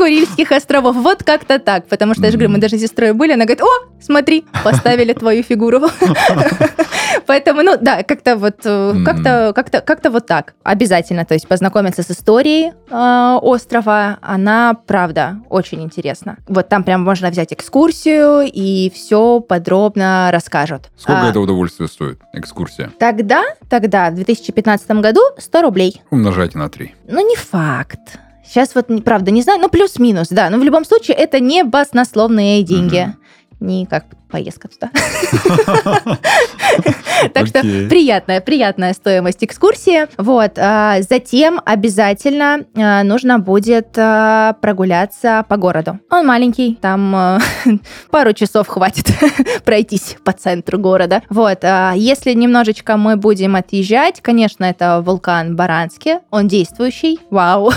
Курильских 0.00 0.50
островов. 0.50 0.96
Вот 0.96 1.22
как-то 1.24 1.58
так. 1.58 1.86
Потому 1.86 2.14
что, 2.14 2.24
я 2.24 2.30
же 2.30 2.38
говорю, 2.38 2.52
мы 2.52 2.58
даже 2.58 2.78
с 2.78 2.80
сестрой 2.80 3.12
были, 3.12 3.32
она 3.32 3.44
говорит, 3.44 3.62
о, 3.62 3.68
смотри, 4.00 4.46
поставили 4.64 5.12
твою 5.12 5.42
фигуру. 5.42 5.82
Поэтому, 7.26 7.62
ну 7.62 7.76
да, 7.78 8.02
как-то 8.02 8.36
вот, 8.36 8.60
э, 8.64 8.94
как-то, 9.04 9.52
как-то, 9.54 9.82
как-то 9.82 10.10
вот 10.10 10.26
так. 10.26 10.54
Обязательно, 10.62 11.26
то 11.26 11.34
есть 11.34 11.46
познакомиться 11.46 12.02
с 12.02 12.10
историей 12.10 12.72
э, 12.90 13.38
острова, 13.42 14.16
она, 14.22 14.72
правда, 14.86 15.36
очень 15.50 15.82
интересна. 15.82 16.38
Вот 16.48 16.70
там 16.70 16.82
прям 16.82 17.04
можно 17.04 17.28
взять 17.28 17.52
экскурсию, 17.52 18.50
и 18.50 18.90
все 18.94 19.40
подробно 19.40 20.30
расскажут. 20.32 20.88
Сколько 20.96 21.26
А, 21.26 21.28
это 21.28 21.40
удовольствие 21.40 21.90
стоит? 21.90 22.20
Экскурсия. 22.32 22.90
Тогда, 22.98 23.42
тогда, 23.68 24.10
в 24.10 24.14
2015 24.14 24.90
году 25.02 25.20
100 25.36 25.60
рублей. 25.60 26.00
Умножайте 26.10 26.56
на 26.56 26.70
3. 26.70 26.94
Ну, 27.08 27.28
не 27.28 27.36
факт. 27.36 28.18
Сейчас 28.44 28.74
вот, 28.74 28.88
правда, 29.04 29.30
не 29.30 29.42
знаю, 29.42 29.60
ну, 29.60 29.68
плюс-минус, 29.68 30.28
да. 30.30 30.50
Но 30.50 30.58
в 30.58 30.62
любом 30.62 30.84
случае, 30.84 31.16
это 31.16 31.40
не 31.40 31.62
баснословные 31.62 32.62
деньги. 32.62 33.14
Мгм. 33.60 33.68
Не 33.68 33.86
как 33.86 34.06
поездка 34.30 34.68
туда. 34.68 34.90
Так 37.34 37.46
что 37.46 37.60
приятная, 37.60 38.40
приятная 38.40 38.92
стоимость 38.94 39.44
экскурсии. 39.44 40.06
Вот. 40.16 40.52
а, 40.58 41.00
Затем 41.02 41.60
обязательно 41.64 42.64
а, 42.74 43.02
нужно 43.02 43.38
будет 43.38 43.88
а, 43.96 44.54
прогуляться 44.54 45.44
по 45.48 45.56
городу. 45.56 46.00
Он 46.10 46.26
маленький, 46.26 46.78
там 46.80 47.40
пару 48.10 48.32
часов 48.32 48.68
хватит 48.68 49.06
пройтись 49.64 50.16
по 50.24 50.32
центру 50.32 50.78
города. 50.78 51.22
Вот. 51.28 51.64
Если 51.94 52.32
немножечко 52.32 52.96
мы 52.96 53.16
будем 53.16 53.56
отъезжать, 53.56 54.20
конечно, 54.20 54.64
это 54.64 55.02
вулкан 55.04 55.56
Баранский. 55.56 56.18
Он 56.30 56.48
действующий. 56.48 57.18
Вау. 57.30 57.72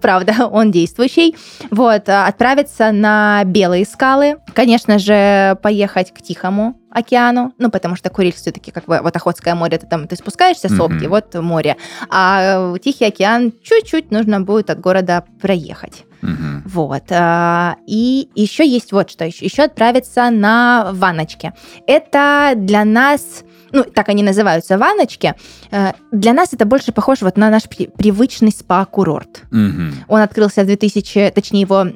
Правда, 0.00 0.46
он 0.50 0.70
действующий. 0.70 1.36
Вот. 1.70 2.08
Отправиться 2.08 2.92
на 2.92 3.42
Белые 3.44 3.84
скалы. 3.84 4.38
Конечно 4.54 4.98
же, 4.98 5.56
поехать 5.82 6.12
к 6.14 6.22
Тихому 6.22 6.76
океану, 6.90 7.52
ну, 7.58 7.70
потому 7.70 7.96
что 7.96 8.08
Куриль 8.10 8.32
все-таки 8.32 8.70
как 8.70 8.84
бы 8.84 9.00
вот 9.02 9.16
Охотское 9.16 9.54
море, 9.54 9.78
ты 9.78 9.86
там 9.86 10.06
ты 10.06 10.14
спускаешься 10.16 10.68
с 10.68 10.78
Обки, 10.78 11.06
Мгм. 11.06 11.08
вот 11.10 11.34
море, 11.34 11.76
а 12.08 12.74
э, 12.74 12.78
Тихий 12.78 13.06
океан 13.06 13.52
чуть-чуть 13.64 14.10
нужно 14.12 14.40
будет 14.40 14.70
от 14.70 14.80
города 14.80 15.24
проехать. 15.40 16.04
Мгм. 16.22 16.62
Вот. 16.66 17.02
а, 17.10 17.74
И 17.88 18.28
еще 18.36 18.64
есть 18.64 18.92
вот 18.92 19.10
что 19.10 19.24
еще. 19.24 19.44
Еще 19.44 19.64
отправиться 19.64 20.30
на 20.30 20.90
ванночки. 20.92 21.52
Это 21.88 22.52
для 22.56 22.84
нас, 22.84 23.42
ну, 23.72 23.82
так 23.82 24.08
они 24.08 24.22
называются, 24.22 24.78
ванночки. 24.78 25.34
Э, 25.72 25.92
Для 26.12 26.32
нас 26.32 26.52
это 26.52 26.64
больше 26.64 26.92
похоже 26.92 27.24
вот 27.24 27.36
на 27.36 27.50
наш 27.50 27.64
при- 27.68 27.88
привычный 27.88 28.52
спа-курорт. 28.52 29.42
Мгм. 29.50 29.94
Он 30.06 30.20
открылся 30.20 30.62
в 30.62 30.66
2000, 30.66 31.32
точнее, 31.34 31.62
его 31.62 31.86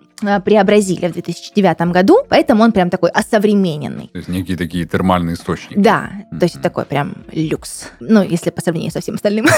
преобразили 0.44 1.08
в 1.08 1.12
2009 1.12 1.92
году, 1.92 2.22
поэтому 2.28 2.62
он 2.62 2.72
прям 2.72 2.90
такой 2.90 3.10
осовремененный. 3.10 4.08
То 4.08 4.18
есть 4.18 4.28
некие 4.28 4.56
такие 4.56 4.86
термальные 4.86 5.34
источники. 5.34 5.78
Да, 5.78 6.10
то 6.30 6.44
есть 6.44 6.60
такой 6.62 6.84
прям 6.84 7.14
люкс. 7.32 7.90
Ну, 8.00 8.22
если 8.22 8.50
по 8.50 8.60
сравнению 8.60 8.92
со 8.92 9.00
всем 9.00 9.14
остальным. 9.16 9.46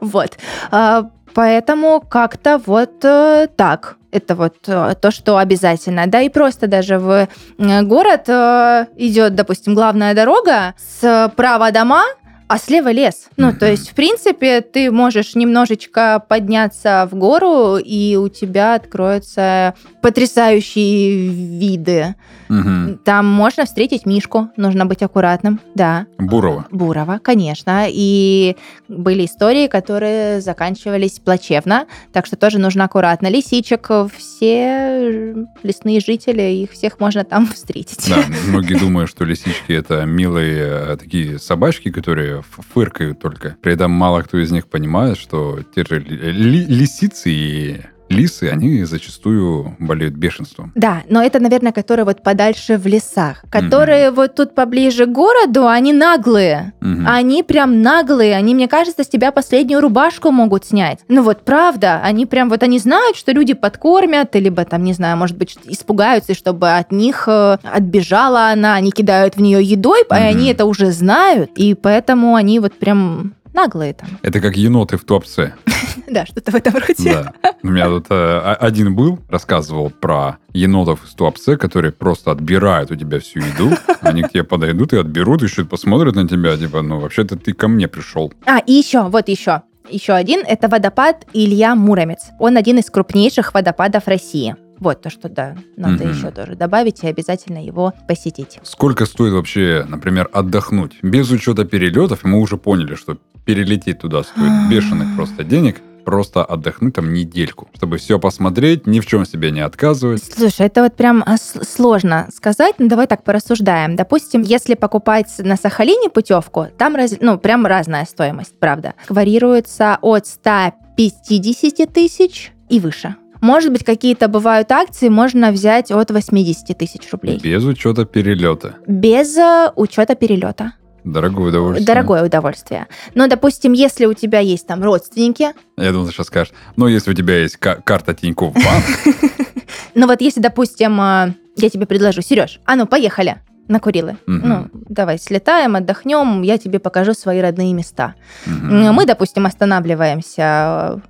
Вот. 0.00 0.38
А, 0.70 1.10
Поэтому 1.34 2.00
как-то 2.00 2.60
вот 2.66 3.04
э, 3.04 3.48
так. 3.56 3.96
Это 4.10 4.34
вот 4.34 4.56
э, 4.66 4.94
то, 5.00 5.10
что 5.10 5.38
обязательно. 5.38 6.06
Да, 6.06 6.20
и 6.20 6.28
просто 6.28 6.66
даже 6.66 6.98
в 6.98 7.28
э, 7.58 7.82
город 7.82 8.28
э, 8.28 8.86
идет, 8.96 9.34
допустим, 9.34 9.74
главная 9.74 10.14
дорога, 10.14 10.74
справа 10.76 11.70
дома, 11.70 12.02
а 12.50 12.58
слева 12.58 12.90
лес. 12.90 13.28
Ну, 13.36 13.52
то 13.52 13.70
есть, 13.70 13.90
в 13.90 13.94
принципе, 13.94 14.60
ты 14.60 14.90
можешь 14.90 15.36
немножечко 15.36 16.20
подняться 16.28 17.08
в 17.08 17.14
гору, 17.14 17.76
и 17.76 18.16
у 18.16 18.28
тебя 18.28 18.74
откроются 18.74 19.74
потрясающие 20.02 21.28
виды. 21.28 22.16
Мгм. 22.48 22.98
Там 23.04 23.26
можно 23.26 23.64
встретить 23.64 24.04
Мишку, 24.04 24.48
нужно 24.56 24.84
быть 24.84 25.00
аккуратным, 25.00 25.60
да. 25.76 26.06
Бурова. 26.18 26.66
Бурова, 26.72 27.20
конечно. 27.22 27.86
И 27.88 28.56
были 28.88 29.26
истории, 29.26 29.68
которые 29.68 30.40
заканчивались 30.40 31.20
плачевно, 31.20 31.86
так 32.12 32.26
что 32.26 32.34
тоже 32.34 32.58
нужно 32.58 32.82
аккуратно. 32.86 33.28
Лисичек, 33.28 33.88
все 34.16 35.46
лесные 35.62 36.00
жители, 36.00 36.42
их 36.42 36.72
всех 36.72 36.98
можно 36.98 37.22
там 37.22 37.46
встретить. 37.54 38.08
Да, 38.08 38.24
многие 38.48 38.74
думают, 38.74 39.08
что 39.08 39.24
лисички 39.24 39.70
это 39.70 40.04
милые 40.04 40.58
э, 40.58 40.96
такие 40.96 41.38
собачки, 41.38 41.92
которые 41.92 42.39
фыркают 42.42 43.20
только. 43.20 43.56
При 43.62 43.72
этом 43.72 43.90
мало 43.90 44.22
кто 44.22 44.38
из 44.38 44.50
них 44.50 44.66
понимает, 44.68 45.18
что 45.18 45.60
те 45.74 45.84
же 45.84 46.00
ли- 46.00 46.32
ли- 46.32 46.66
лисицы 46.66 47.30
и 47.30 47.80
лисы, 48.10 48.50
они 48.52 48.84
зачастую 48.84 49.76
болеют 49.78 50.14
бешенством. 50.14 50.72
Да, 50.74 51.02
но 51.08 51.22
это, 51.22 51.40
наверное, 51.40 51.72
которые 51.72 52.04
вот 52.04 52.22
подальше 52.22 52.76
в 52.76 52.86
лесах. 52.86 53.44
Которые 53.50 54.10
вот 54.10 54.34
тут 54.34 54.54
поближе 54.54 55.06
к 55.06 55.12
городу, 55.12 55.66
они 55.68 55.92
наглые. 55.92 56.72
Мгм. 56.80 57.06
Они 57.08 57.42
прям 57.42 57.82
наглые, 57.82 58.34
они, 58.36 58.54
мне 58.54 58.68
кажется, 58.68 59.04
с 59.04 59.08
тебя 59.08 59.32
последнюю 59.32 59.80
рубашку 59.80 60.30
могут 60.30 60.66
снять. 60.66 60.98
Ну 61.08 61.22
вот, 61.22 61.44
правда, 61.44 62.00
они 62.02 62.26
прям 62.26 62.50
вот, 62.50 62.62
они 62.62 62.78
знают, 62.78 63.16
что 63.16 63.32
люди 63.32 63.54
подкормят, 63.54 64.34
и 64.36 64.40
либо 64.40 64.64
там, 64.64 64.82
не 64.84 64.92
знаю, 64.92 65.16
может 65.16 65.36
быть, 65.36 65.56
испугаются, 65.66 66.32
и 66.32 66.34
чтобы 66.34 66.72
от 66.72 66.90
них 66.92 67.24
э, 67.28 67.58
отбежала 67.62 68.48
она, 68.50 68.74
они 68.74 68.90
кидают 68.90 69.36
в 69.36 69.40
нее 69.40 69.62
едой, 69.62 70.02
и 70.02 70.04
Мгм. 70.04 70.12
они 70.12 70.50
это 70.50 70.64
уже 70.64 70.90
знают, 70.90 71.52
и 71.56 71.74
поэтому 71.74 72.34
они 72.34 72.58
вот 72.58 72.74
прям 72.78 73.34
наглые 73.54 73.94
там. 73.94 74.08
Это 74.22 74.40
как 74.40 74.56
еноты 74.56 74.96
в 74.96 75.04
Туапсе. 75.04 75.54
Да, 76.06 76.26
что-то 76.26 76.50
в 76.50 76.54
этом 76.54 76.74
роде. 76.74 77.12
Да. 77.12 77.32
У 77.62 77.68
меня 77.68 77.86
тут 77.86 78.06
э, 78.10 78.38
один 78.60 78.94
был, 78.94 79.18
рассказывал 79.28 79.90
про 79.90 80.38
енотов 80.52 81.04
из 81.04 81.10
Туапсе, 81.10 81.56
которые 81.56 81.92
просто 81.92 82.30
отбирают 82.30 82.90
у 82.90 82.96
тебя 82.96 83.20
всю 83.20 83.40
еду. 83.40 83.70
Они 84.00 84.22
к 84.22 84.30
тебе 84.30 84.44
подойдут 84.44 84.92
и 84.92 84.98
отберут, 84.98 85.42
еще 85.42 85.64
посмотрят 85.64 86.16
на 86.16 86.26
тебя, 86.26 86.56
типа, 86.56 86.82
ну, 86.82 86.98
вообще-то 86.98 87.36
ты 87.36 87.52
ко 87.52 87.68
мне 87.68 87.88
пришел. 87.88 88.32
А, 88.46 88.58
и 88.58 88.72
еще, 88.72 89.02
вот 89.02 89.28
еще. 89.28 89.62
Еще 89.88 90.12
один, 90.12 90.40
это 90.46 90.68
водопад 90.68 91.26
Илья 91.32 91.74
Муромец. 91.74 92.30
Он 92.38 92.56
один 92.56 92.78
из 92.78 92.90
крупнейших 92.90 93.54
водопадов 93.54 94.06
России. 94.06 94.54
Вот 94.80 95.02
то, 95.02 95.10
что 95.10 95.28
да, 95.28 95.56
надо 95.76 96.04
Мгм. 96.04 96.12
еще 96.14 96.30
тоже 96.30 96.56
добавить 96.56 97.02
и 97.04 97.06
обязательно 97.06 97.64
его 97.64 97.92
посетить. 98.08 98.58
Сколько 98.62 99.06
стоит 99.06 99.32
вообще, 99.34 99.84
например, 99.88 100.28
отдохнуть? 100.32 100.98
Без 101.02 101.30
учета 101.30 101.64
перелетов, 101.64 102.24
мы 102.24 102.38
уже 102.40 102.56
поняли, 102.56 102.94
что 102.94 103.18
перелететь 103.44 103.98
туда 104.00 104.22
стоит 104.22 104.70
бешеных 104.70 105.14
просто 105.16 105.44
денег, 105.44 105.80
просто 106.04 106.42
отдохнуть 106.42 106.94
там 106.94 107.12
недельку, 107.12 107.68
чтобы 107.74 107.98
все 107.98 108.18
посмотреть, 108.18 108.86
ни 108.86 109.00
в 109.00 109.06
чем 109.06 109.26
себе 109.26 109.50
не 109.50 109.60
отказывать. 109.60 110.24
Слушай, 110.24 110.66
это 110.66 110.82
вот 110.82 110.96
прям 110.96 111.22
а, 111.26 111.36
сложно 111.36 112.28
сказать, 112.34 112.76
но 112.78 112.88
давай 112.88 113.06
так 113.06 113.22
порассуждаем. 113.22 113.96
Допустим, 113.96 114.40
если 114.42 114.74
покупать 114.74 115.28
на 115.38 115.56
Сахалине 115.56 116.08
путевку, 116.08 116.68
там 116.78 116.96
раз- 116.96 117.18
ну, 117.20 117.38
прям 117.38 117.66
разная 117.66 118.06
стоимость, 118.06 118.58
правда. 118.58 118.94
Варьируется 119.10 119.98
от 120.00 120.26
150 120.26 121.86
тысяч 121.86 122.52
и 122.68 122.80
выше. 122.80 123.14
Может 123.40 123.72
быть, 123.72 123.84
какие-то 123.84 124.28
бывают 124.28 124.70
акции, 124.72 125.08
можно 125.08 125.50
взять 125.50 125.90
от 125.90 126.10
80 126.10 126.76
тысяч 126.76 127.10
рублей. 127.12 127.38
Без 127.42 127.64
учета 127.64 128.04
перелета. 128.04 128.76
Без 128.86 129.36
э, 129.36 129.70
учета 129.76 130.14
перелета. 130.14 130.72
Дорогое 131.04 131.48
удовольствие. 131.48 131.86
Дорогое 131.86 132.24
удовольствие. 132.26 132.86
Но, 133.14 133.26
допустим, 133.26 133.72
если 133.72 134.04
у 134.04 134.12
тебя 134.12 134.40
есть 134.40 134.66
там 134.66 134.82
родственники, 134.82 135.48
Я 135.78 135.92
думал, 135.92 136.06
ты 136.08 136.12
сейчас 136.12 136.26
скажешь, 136.26 136.52
ну, 136.76 136.86
если 136.88 137.10
у 137.10 137.14
тебя 137.14 137.38
есть 137.38 137.56
ка- 137.56 137.80
карта 137.82 138.12
Тинькофф 138.14 138.52
Банк, 138.52 138.84
ну 139.94 140.06
вот 140.06 140.20
если, 140.20 140.40
допустим, 140.40 141.00
э, 141.00 141.34
я 141.56 141.70
тебе 141.70 141.86
предложу, 141.86 142.20
Сереж, 142.20 142.60
а 142.66 142.76
ну, 142.76 142.86
поехали 142.86 143.36
на 143.68 143.78
Курилы. 143.80 144.16
Ну, 144.26 144.66
давай 144.72 145.18
слетаем, 145.18 145.76
отдохнем, 145.76 146.42
я 146.42 146.58
тебе 146.58 146.80
покажу 146.80 147.14
свои 147.14 147.40
родные 147.40 147.72
места. 147.72 148.14
Мы, 148.46 149.06
допустим, 149.06 149.46
останавливаемся 149.46 151.00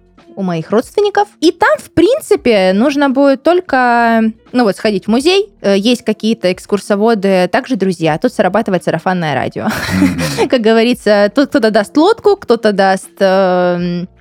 у 0.41 0.43
моих 0.43 0.71
родственников, 0.71 1.29
и 1.41 1.53
там, 1.53 1.79
в 1.79 1.91
принципе, 1.91 2.73
нужно 2.73 3.11
будет 3.11 3.43
только, 3.43 4.23
ну 4.53 4.65
вот, 4.65 4.77
сходить 4.77 5.05
в 5.05 5.09
музей, 5.09 5.51
Э, 5.63 5.77
есть 5.77 6.03
какие-то 6.05 6.53
экскурсоводы, 6.53 7.49
также 7.49 7.77
друзья, 7.77 8.19
тут 8.19 8.33
срабатывает 8.33 8.85
сарафанное 8.85 9.35
радио. 9.35 9.69
Как 10.49 10.61
говорится, 10.61 11.31
тут 11.35 11.51
кто-то 11.51 11.71
даст 11.71 11.97
лодку, 11.97 12.37
кто-то 12.37 12.73
даст 12.73 13.11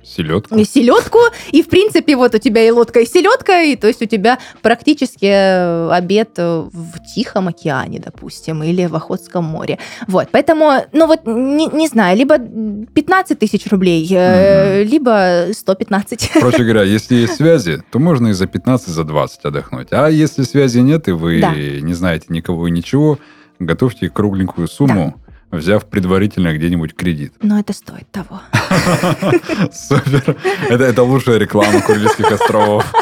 э, 0.02 0.06
Селедку. 0.06 0.64
селедку, 0.64 1.18
и 1.52 1.62
в 1.62 1.68
принципе 1.68 2.16
вот 2.16 2.34
у 2.34 2.38
тебя 2.38 2.66
и 2.66 2.70
лодка, 2.70 3.00
и 3.00 3.06
селедка, 3.06 3.62
и 3.62 3.76
то 3.76 3.86
есть 3.86 4.02
у 4.02 4.06
тебя 4.06 4.38
практически 4.62 5.26
э, 5.26 5.90
обед 5.90 6.30
э, 6.38 6.68
в 6.72 6.98
Тихом 7.14 7.48
океане, 7.48 8.00
допустим, 8.00 8.62
или 8.62 8.86
в 8.86 8.94
Охотском 8.96 9.44
море. 9.44 9.78
Вот, 10.06 10.28
поэтому, 10.30 10.72
ну 10.92 11.06
вот, 11.06 11.26
не, 11.26 11.66
не 11.66 11.88
знаю, 11.88 12.16
либо 12.16 12.38
15 12.38 13.38
тысяч 13.38 13.66
рублей, 13.66 14.06
э, 14.10 14.82
либо 14.84 15.46
115. 15.52 16.30
Проще 16.40 16.64
говоря, 16.64 16.82
если 16.84 17.16
есть 17.16 17.36
связи, 17.36 17.82
то 17.90 17.98
можно 17.98 18.28
и 18.28 18.32
за 18.32 18.46
15, 18.46 18.88
за 18.88 19.04
20 19.04 19.44
отдохнуть. 19.44 19.88
А 19.90 20.08
если 20.08 20.42
связи 20.42 20.78
нет, 20.80 21.08
и 21.08 21.12
вы 21.12 21.40
Да. 21.40 21.54
не 21.54 21.94
знаете 21.94 22.26
никого 22.28 22.68
и 22.68 22.70
ничего, 22.70 23.18
готовьте 23.58 24.08
кругленькую 24.08 24.68
сумму, 24.68 25.14
взяв 25.50 25.84
предварительно 25.86 26.54
где-нибудь 26.54 26.94
кредит. 26.94 27.34
Но 27.42 27.58
это 27.58 27.72
стоит 27.72 28.10
того. 28.10 28.40
Супер. 29.72 30.36
Это, 30.68 30.84
это 30.84 31.02
лучшая 31.02 31.38
реклама 31.38 31.80
Курильских 31.80 32.30
островов. 32.32 32.84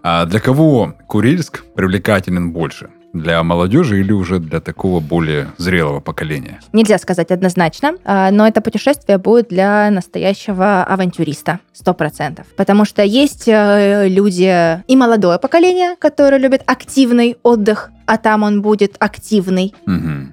А 0.00 0.24
для 0.26 0.40
кого 0.40 0.94
Курильск 1.06 1.64
привлекателен 1.74 2.52
больше? 2.52 2.88
Для 3.12 3.42
молодежи 3.42 4.00
или 4.00 4.12
уже 4.12 4.38
для 4.38 4.60
такого 4.60 5.00
более 5.00 5.48
зрелого 5.56 6.00
поколения? 6.00 6.60
Нельзя 6.72 6.98
сказать 6.98 7.30
однозначно, 7.30 7.94
а, 8.04 8.30
но 8.30 8.46
это 8.46 8.60
путешествие 8.60 9.18
будет 9.18 9.48
для 9.48 9.90
настоящего 9.90 10.84
авантюриста, 10.84 11.60
сто 11.72 11.94
процентов. 11.94 12.46
Потому 12.56 12.84
что 12.84 13.02
есть 13.02 13.48
э, 13.48 14.08
люди 14.08 14.82
и 14.86 14.96
молодое 14.96 15.38
поколение, 15.38 15.96
которое 15.96 16.38
любит 16.38 16.62
активный 16.66 17.36
отдых, 17.42 17.90
а 18.06 18.18
там 18.18 18.42
он 18.42 18.62
будет 18.62 18.96
активный, 18.98 19.74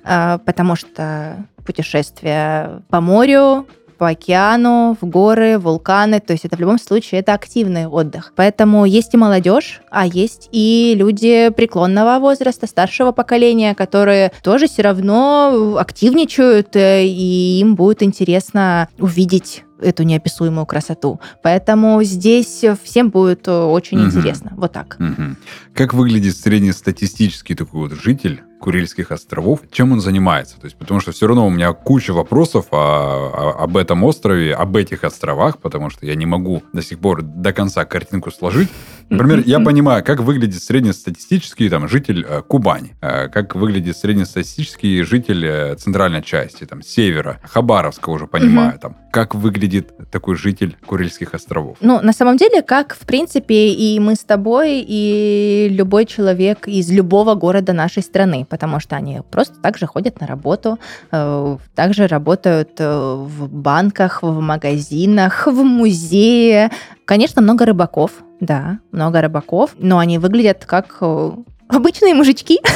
а, 0.04 0.40
потому 0.40 0.76
что 0.76 1.46
путешествие 1.66 2.82
по 2.90 3.02
морю, 3.02 3.68
по 3.95 4.10
океану, 4.10 4.97
в 4.99 5.05
горы, 5.05 5.58
вулканы, 5.58 6.19
то 6.19 6.34
есть 6.34 6.45
это 6.45 6.55
в 6.55 6.60
любом 6.60 6.79
случае 6.79 7.21
это 7.21 7.34
активный 7.34 7.88
отдых. 7.88 8.34
Поэтому 8.36 8.86
есть 8.86 9.13
и 9.13 9.17
молодежь, 9.17 9.81
а 9.89 10.05
есть 10.05 10.49
и 10.51 10.93
люди 10.95 11.49
преклонного 11.49 12.19
возраста, 12.19 12.67
старшего 12.67 13.12
поколения, 13.12 13.75
которые 13.75 14.31
тоже 14.43 14.67
все 14.67 14.81
равно 14.81 15.77
активничают, 15.77 16.75
э, 16.75 17.05
и 17.05 17.60
им 17.60 17.75
будет 17.75 18.03
интересно 18.03 18.89
увидеть 18.99 19.63
эту 19.82 20.04
неописуемую 20.04 20.66
красоту. 20.66 21.20
Поэтому 21.44 22.02
здесь 22.04 22.64
всем 22.84 23.10
будет 23.10 23.48
э, 23.48 23.52
очень 23.52 23.98
Мгм. 24.00 24.08
интересно. 24.08 24.54
Вот 24.56 24.72
так. 24.72 24.96
Мгм. 25.00 25.38
Как 25.74 25.94
выглядит 25.94 26.36
среднестатистический 26.38 27.56
такой 27.56 27.90
вот 27.90 27.94
житель 28.00 28.42
Курильских 28.60 29.12
островов? 29.12 29.60
Чем 29.70 29.92
он 29.92 30.00
занимается? 30.02 30.56
То 30.60 30.66
есть, 30.66 30.78
потому 30.78 31.00
что 31.00 31.12
все 31.12 31.28
равно 31.28 31.46
у 31.46 31.50
меня 31.50 31.74
куча 31.74 32.14
вопросов 32.14 32.68
о- 32.72 32.78
о- 32.78 33.64
об 33.64 33.78
этом 33.78 34.04
острове, 34.04 34.56
об 34.56 34.76
этих 34.78 35.04
островах, 35.04 35.60
потому 35.60 35.90
что 35.90 36.06
я 36.06 36.16
не 36.16 36.26
могу 36.26 36.64
до 36.74 36.82
сих 36.82 36.98
пор 37.00 37.22
до 37.22 37.54
конца 37.54 37.86
картинку 37.86 38.32
сложить. 38.32 38.70
Например, 39.10 39.44
я 39.46 39.60
понимаю, 39.60 40.04
как 40.04 40.22
выглядит 40.22 40.64
среднестатистический 40.64 41.70
там, 41.70 41.88
житель 41.88 42.26
э, 42.28 42.42
Кубани, 42.42 42.96
э, 43.02 43.28
как 43.28 43.56
выглядит 43.56 43.98
среднестатистический 43.98 45.04
житель 45.04 45.46
э, 45.46 45.76
центральной 45.76 46.24
части, 46.24 46.64
там, 46.66 46.82
севера, 46.82 47.40
Хабаровска 47.44 48.10
уже 48.10 48.26
понимаю, 48.26 48.80
там, 48.80 48.96
как 49.12 49.36
выглядит 49.36 49.64
такой 50.12 50.36
житель 50.36 50.75
Курильских 50.86 51.34
островов. 51.34 51.78
Ну, 51.82 52.01
на 52.01 52.13
самом 52.13 52.38
деле, 52.38 52.62
как, 52.62 52.95
в 52.95 53.06
принципе, 53.06 53.69
и 53.69 53.99
мы 53.99 54.15
с 54.15 54.23
тобой, 54.23 54.84
и 54.88 55.67
любой 55.71 56.06
человек 56.06 56.67
из 56.67 56.91
любого 56.91 57.36
города 57.36 57.73
нашей 57.73 58.04
страны, 58.04 58.45
потому 58.49 58.80
что 58.80 58.95
они 58.95 59.21
просто 59.32 59.60
так 59.62 59.78
же 59.78 59.88
ходят 59.88 60.21
на 60.21 60.28
работу, 60.28 60.80
э, 61.12 61.58
также 61.75 62.08
работают 62.08 62.71
э, 62.80 63.15
в 63.15 63.49
банках, 63.49 64.23
в 64.23 64.39
магазинах, 64.39 65.47
в 65.47 65.63
музее. 65.63 66.71
Конечно, 67.06 67.41
много 67.41 67.65
рыбаков, 67.65 68.12
да, 68.39 68.80
много 68.91 69.21
рыбаков, 69.21 69.75
но 69.78 69.99
они 69.99 70.17
выглядят 70.17 70.65
как 70.65 70.97
э, 71.01 71.32
обычные 71.67 72.13
мужички. 72.13 72.60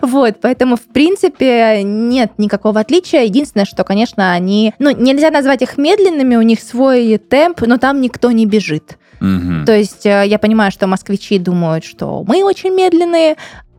Вот, 0.00 0.36
поэтому, 0.40 0.76
в 0.76 0.82
принципе, 0.82 1.82
нет 1.82 2.32
никакого 2.38 2.80
отличия. 2.80 3.22
Единственное, 3.22 3.64
что, 3.64 3.84
конечно, 3.84 4.32
они... 4.32 4.72
Ну, 4.78 4.90
нельзя 4.90 5.30
назвать 5.30 5.62
их 5.62 5.76
медленными, 5.76 6.36
у 6.36 6.42
них 6.42 6.60
свой 6.60 7.18
темп, 7.18 7.62
но 7.62 7.78
там 7.78 8.00
никто 8.00 8.30
не 8.30 8.46
бежит. 8.46 8.98
Мгм. 9.20 9.64
То 9.64 9.76
есть 9.76 10.06
э, 10.06 10.24
я 10.26 10.38
понимаю, 10.38 10.70
что 10.70 10.86
москвичи 10.86 11.38
думают, 11.38 11.84
что 11.84 12.22
мы 12.26 12.44
очень 12.44 12.70
медленные, 12.72 13.36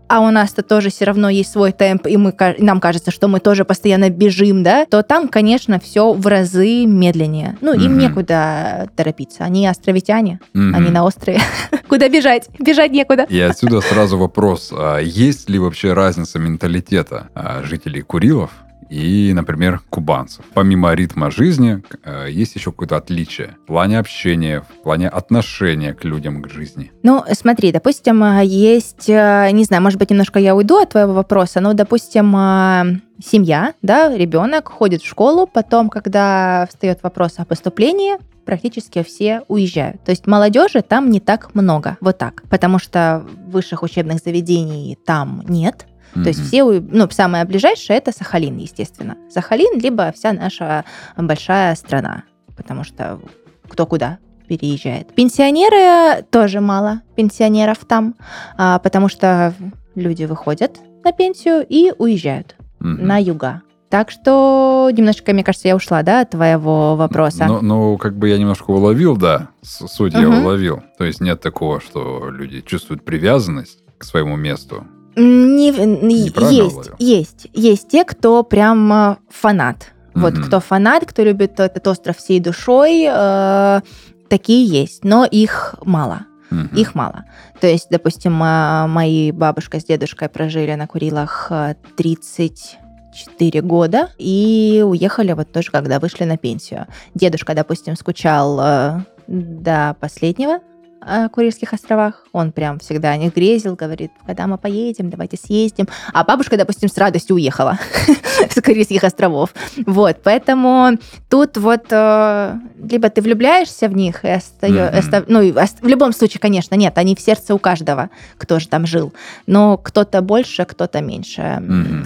а 0.10 0.20
у 0.22 0.32
нас-то 0.32 0.64
тоже 0.64 0.90
все 0.90 1.06
равно 1.06 1.30
есть 1.30 1.52
свой 1.52 1.72
темп, 1.72 2.08
и 2.08 2.18
мы, 2.18 2.34
нам 2.58 2.80
кажется, 2.82 3.12
что 3.12 3.28
мы 3.28 3.40
тоже 3.40 3.64
постоянно 3.64 4.10
бежим, 4.10 4.64
да, 4.64 4.86
то 4.86 5.04
там, 5.04 5.28
конечно, 5.28 5.80
все 5.80 6.12
в 6.14 6.26
разы 6.28 6.86
медленнее. 6.86 7.58
Ну, 7.62 7.74
им 7.74 7.92
Мгм. 7.92 8.00
некуда 8.00 8.90
торопиться. 8.96 9.44
Они 9.44 9.68
островитяне, 9.68 10.40
Мгм. 10.54 10.76
они 10.76 10.90
на 10.90 11.06
острове. 11.06 11.40
Куда 11.88 12.10
бежать? 12.10 12.50
Бежать 12.60 12.92
некуда. 12.92 13.24
И 13.30 13.40
отсюда 13.40 13.82
сразу 13.82 14.18
вопрос, 14.18 14.74
а 14.76 14.98
есть 15.00 15.50
ли 15.50 15.60
вообще 15.60 15.94
разница 15.94 16.40
менталитета 16.40 17.30
а, 17.36 17.64
жителей 17.64 18.02
Курилов 18.02 18.50
и, 18.90 19.32
например, 19.34 19.82
кубанцев? 19.90 20.46
Помимо 20.54 20.94
ритма 20.94 21.32
жизни, 21.32 21.84
а, 22.04 22.26
есть 22.26 22.56
еще 22.56 22.72
какое-то 22.72 22.98
отличие 22.98 23.58
в 23.64 23.68
плане 23.68 24.00
общения, 24.00 24.62
в 24.62 24.84
плане 24.84 25.10
отношения 25.10 25.94
к 25.94 26.04
людям, 26.04 26.42
к 26.42 26.50
жизни. 26.50 26.92
Ну, 27.04 27.24
смотри, 27.34 27.72
допустим, 27.72 28.24
а, 28.24 28.42
есть, 28.42 29.10
а, 29.10 29.50
не 29.52 29.64
знаю, 29.64 29.84
может 29.84 30.00
быть, 30.00 30.10
немножко 30.10 30.40
я 30.40 30.56
уйду 30.56 30.78
от 30.78 30.90
твоего 30.90 31.14
вопроса, 31.14 31.60
но, 31.62 31.74
допустим, 31.74 32.34
а, 32.36 32.86
семья, 33.24 33.74
да, 33.82 34.16
ребенок 34.16 34.70
ходит 34.70 35.02
в 35.02 35.08
школу, 35.08 35.48
потом, 35.48 35.90
когда 35.90 36.68
встает 36.70 37.04
вопрос 37.04 37.36
о 37.38 37.46
поступлении, 37.46 38.18
практически 38.50 39.04
все 39.04 39.44
уезжают. 39.48 40.04
То 40.04 40.10
есть 40.10 40.26
молодежи 40.26 40.82
там 40.82 41.12
не 41.12 41.20
так 41.20 41.54
много, 41.54 41.98
вот 42.02 42.18
так, 42.18 42.42
потому 42.50 42.80
что 42.80 43.24
высших 43.46 43.84
учебных 43.84 44.24
заведений 44.24 44.98
там 45.06 45.44
нет. 45.48 45.86
То 46.14 46.28
есть 46.28 46.44
все, 46.48 46.64
ну, 46.64 47.08
самое 47.12 47.46
ближайшее 47.46 47.98
это 47.98 48.12
Сахалин, 48.12 48.58
естественно. 48.58 49.16
Сахалин, 49.30 49.80
либо 49.80 50.12
вся 50.12 50.34
наша 50.34 50.86
большая 51.18 51.76
страна, 51.76 52.24
потому 52.58 52.84
что 52.84 53.20
кто 53.68 53.86
куда 53.86 54.18
переезжает. 54.48 55.14
Пенсионеры 55.14 56.24
тоже 56.32 56.60
мало 56.60 57.02
пенсионеров 57.16 57.80
там, 57.88 58.16
а, 58.58 58.80
потому 58.80 59.08
что 59.08 59.54
люди 59.96 60.24
выходят 60.24 60.80
на 61.04 61.12
пенсию 61.12 61.66
и 61.68 61.94
уезжают 61.98 62.56
Мгм. 62.80 63.06
на 63.06 63.18
юга. 63.22 63.62
Так 63.90 64.12
что 64.12 64.90
немножечко, 64.96 65.34
мне 65.34 65.44
кажется, 65.44 65.68
я 65.68 65.76
ушла, 65.76 66.04
да, 66.04 66.22
от 66.22 66.32
твоего 66.32 66.96
вопроса. 66.96 67.46
Ну, 67.48 67.62
ну, 67.62 67.98
как 67.98 68.16
бы 68.18 68.30
я 68.30 68.38
немножко 68.38 68.70
уловил, 68.72 69.18
да, 69.18 69.50
суть 69.64 70.14
я 70.14 70.30
Мгм. 70.30 70.44
уловил. 70.44 70.84
То 70.98 71.04
есть 71.06 71.22
нет 71.22 71.42
такого, 71.42 71.80
что 71.82 72.30
люди 72.30 72.62
чувствуют 72.62 73.04
привязанность 73.04 73.80
к 73.98 74.04
своему 74.04 74.36
месту. 74.36 74.86
Не, 75.20 75.72
не- 75.72 76.32
есть, 76.54 76.90
есть, 77.00 77.48
есть 77.54 77.88
те, 77.90 78.04
кто 78.06 78.44
прям 78.44 78.92
а, 78.94 79.18
фанат. 79.30 79.92
Вот 80.16 80.34
Мгм. 80.34 80.44
кто 80.44 80.60
фанат, 80.60 81.06
кто 81.06 81.24
любит 81.24 81.60
этот 81.60 81.86
остров 81.88 82.18
всей 82.18 82.40
душой, 82.40 83.06
э, 83.10 83.82
такие 84.30 84.66
есть, 84.66 85.04
но 85.04 85.26
их 85.26 85.76
мало. 85.84 86.22
Мгм. 86.50 86.76
Их 86.76 86.96
мало. 86.96 87.26
То 87.62 87.68
есть, 87.68 87.88
допустим, 87.92 88.34
мои 88.34 89.32
бабушка 89.32 89.80
с 89.80 89.86
дедушкой 89.86 90.30
прожили 90.30 90.74
на 90.74 90.88
Курилах 90.88 91.48
а, 91.52 91.76
34 91.96 93.62
года 93.62 94.10
и 94.18 94.84
уехали 94.86 95.34
вот 95.34 95.52
тоже, 95.52 95.72
когда 95.72 96.00
вышли 96.00 96.24
на 96.26 96.38
пенсию. 96.38 96.88
Дедушка, 97.14 97.54
допустим, 97.54 97.96
скучал 97.96 98.60
э, 98.62 99.00
до 99.28 99.96
последнего 100.00 100.60
о 101.10 101.30
Курильских 101.30 101.74
островах. 101.74 102.24
Он 102.32 102.52
прям 102.52 102.80
всегда 102.80 103.10
о 103.12 103.18
них 103.18 103.34
грезил, 103.36 103.76
говорит, 103.76 104.12
когда 104.26 104.46
мы 104.48 104.58
поедем, 104.58 105.10
давайте 105.10 105.38
съездим. 105.38 105.88
А 106.14 106.24
бабушка, 106.24 106.56
допустим, 106.58 106.88
с 106.90 106.98
радостью 106.98 107.36
уехала 107.36 107.78
с 108.50 108.62
Курильских 108.62 109.04
островов. 109.04 109.50
Вот, 109.86 110.18
поэтому 110.24 110.98
тут 111.30 111.58
вот 111.58 111.86
э, 111.90 112.56
либо 112.90 113.10
ты 113.10 113.22
влюбляешься 113.22 113.88
в 113.88 113.96
них 113.96 114.24
и 114.24 114.28
остаё- 114.30 114.90
Мгм. 114.90 114.98
оста- 115.00 115.26
ну, 115.28 115.40
в 115.82 115.88
любом 115.88 116.14
случае, 116.14 116.40
конечно, 116.40 116.76
нет, 116.76 116.98
они 116.98 117.16
в 117.16 117.20
сердце 117.20 117.54
у 117.56 117.60
каждого, 117.60 118.10
кто 118.38 118.60
же 118.60 118.68
там 118.68 118.86
жил. 118.86 119.14
Но 119.48 119.78
кто-то 119.78 120.22
больше, 120.22 120.66
кто-то 120.66 121.02
меньше 121.02 121.42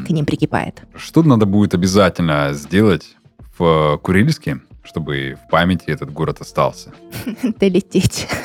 к 0.06 0.10
ним 0.10 0.26
прикипает. 0.26 0.82
Что 0.96 1.24
надо 1.24 1.46
будет 1.46 1.74
обязательно 1.74 2.54
сделать 2.54 3.16
в 3.58 3.98
Курильске, 4.02 4.60
чтобы 4.84 5.38
в 5.46 5.50
памяти 5.50 5.86
этот 5.88 6.12
город 6.12 6.42
остался? 6.42 6.92
долететь. 7.60 8.28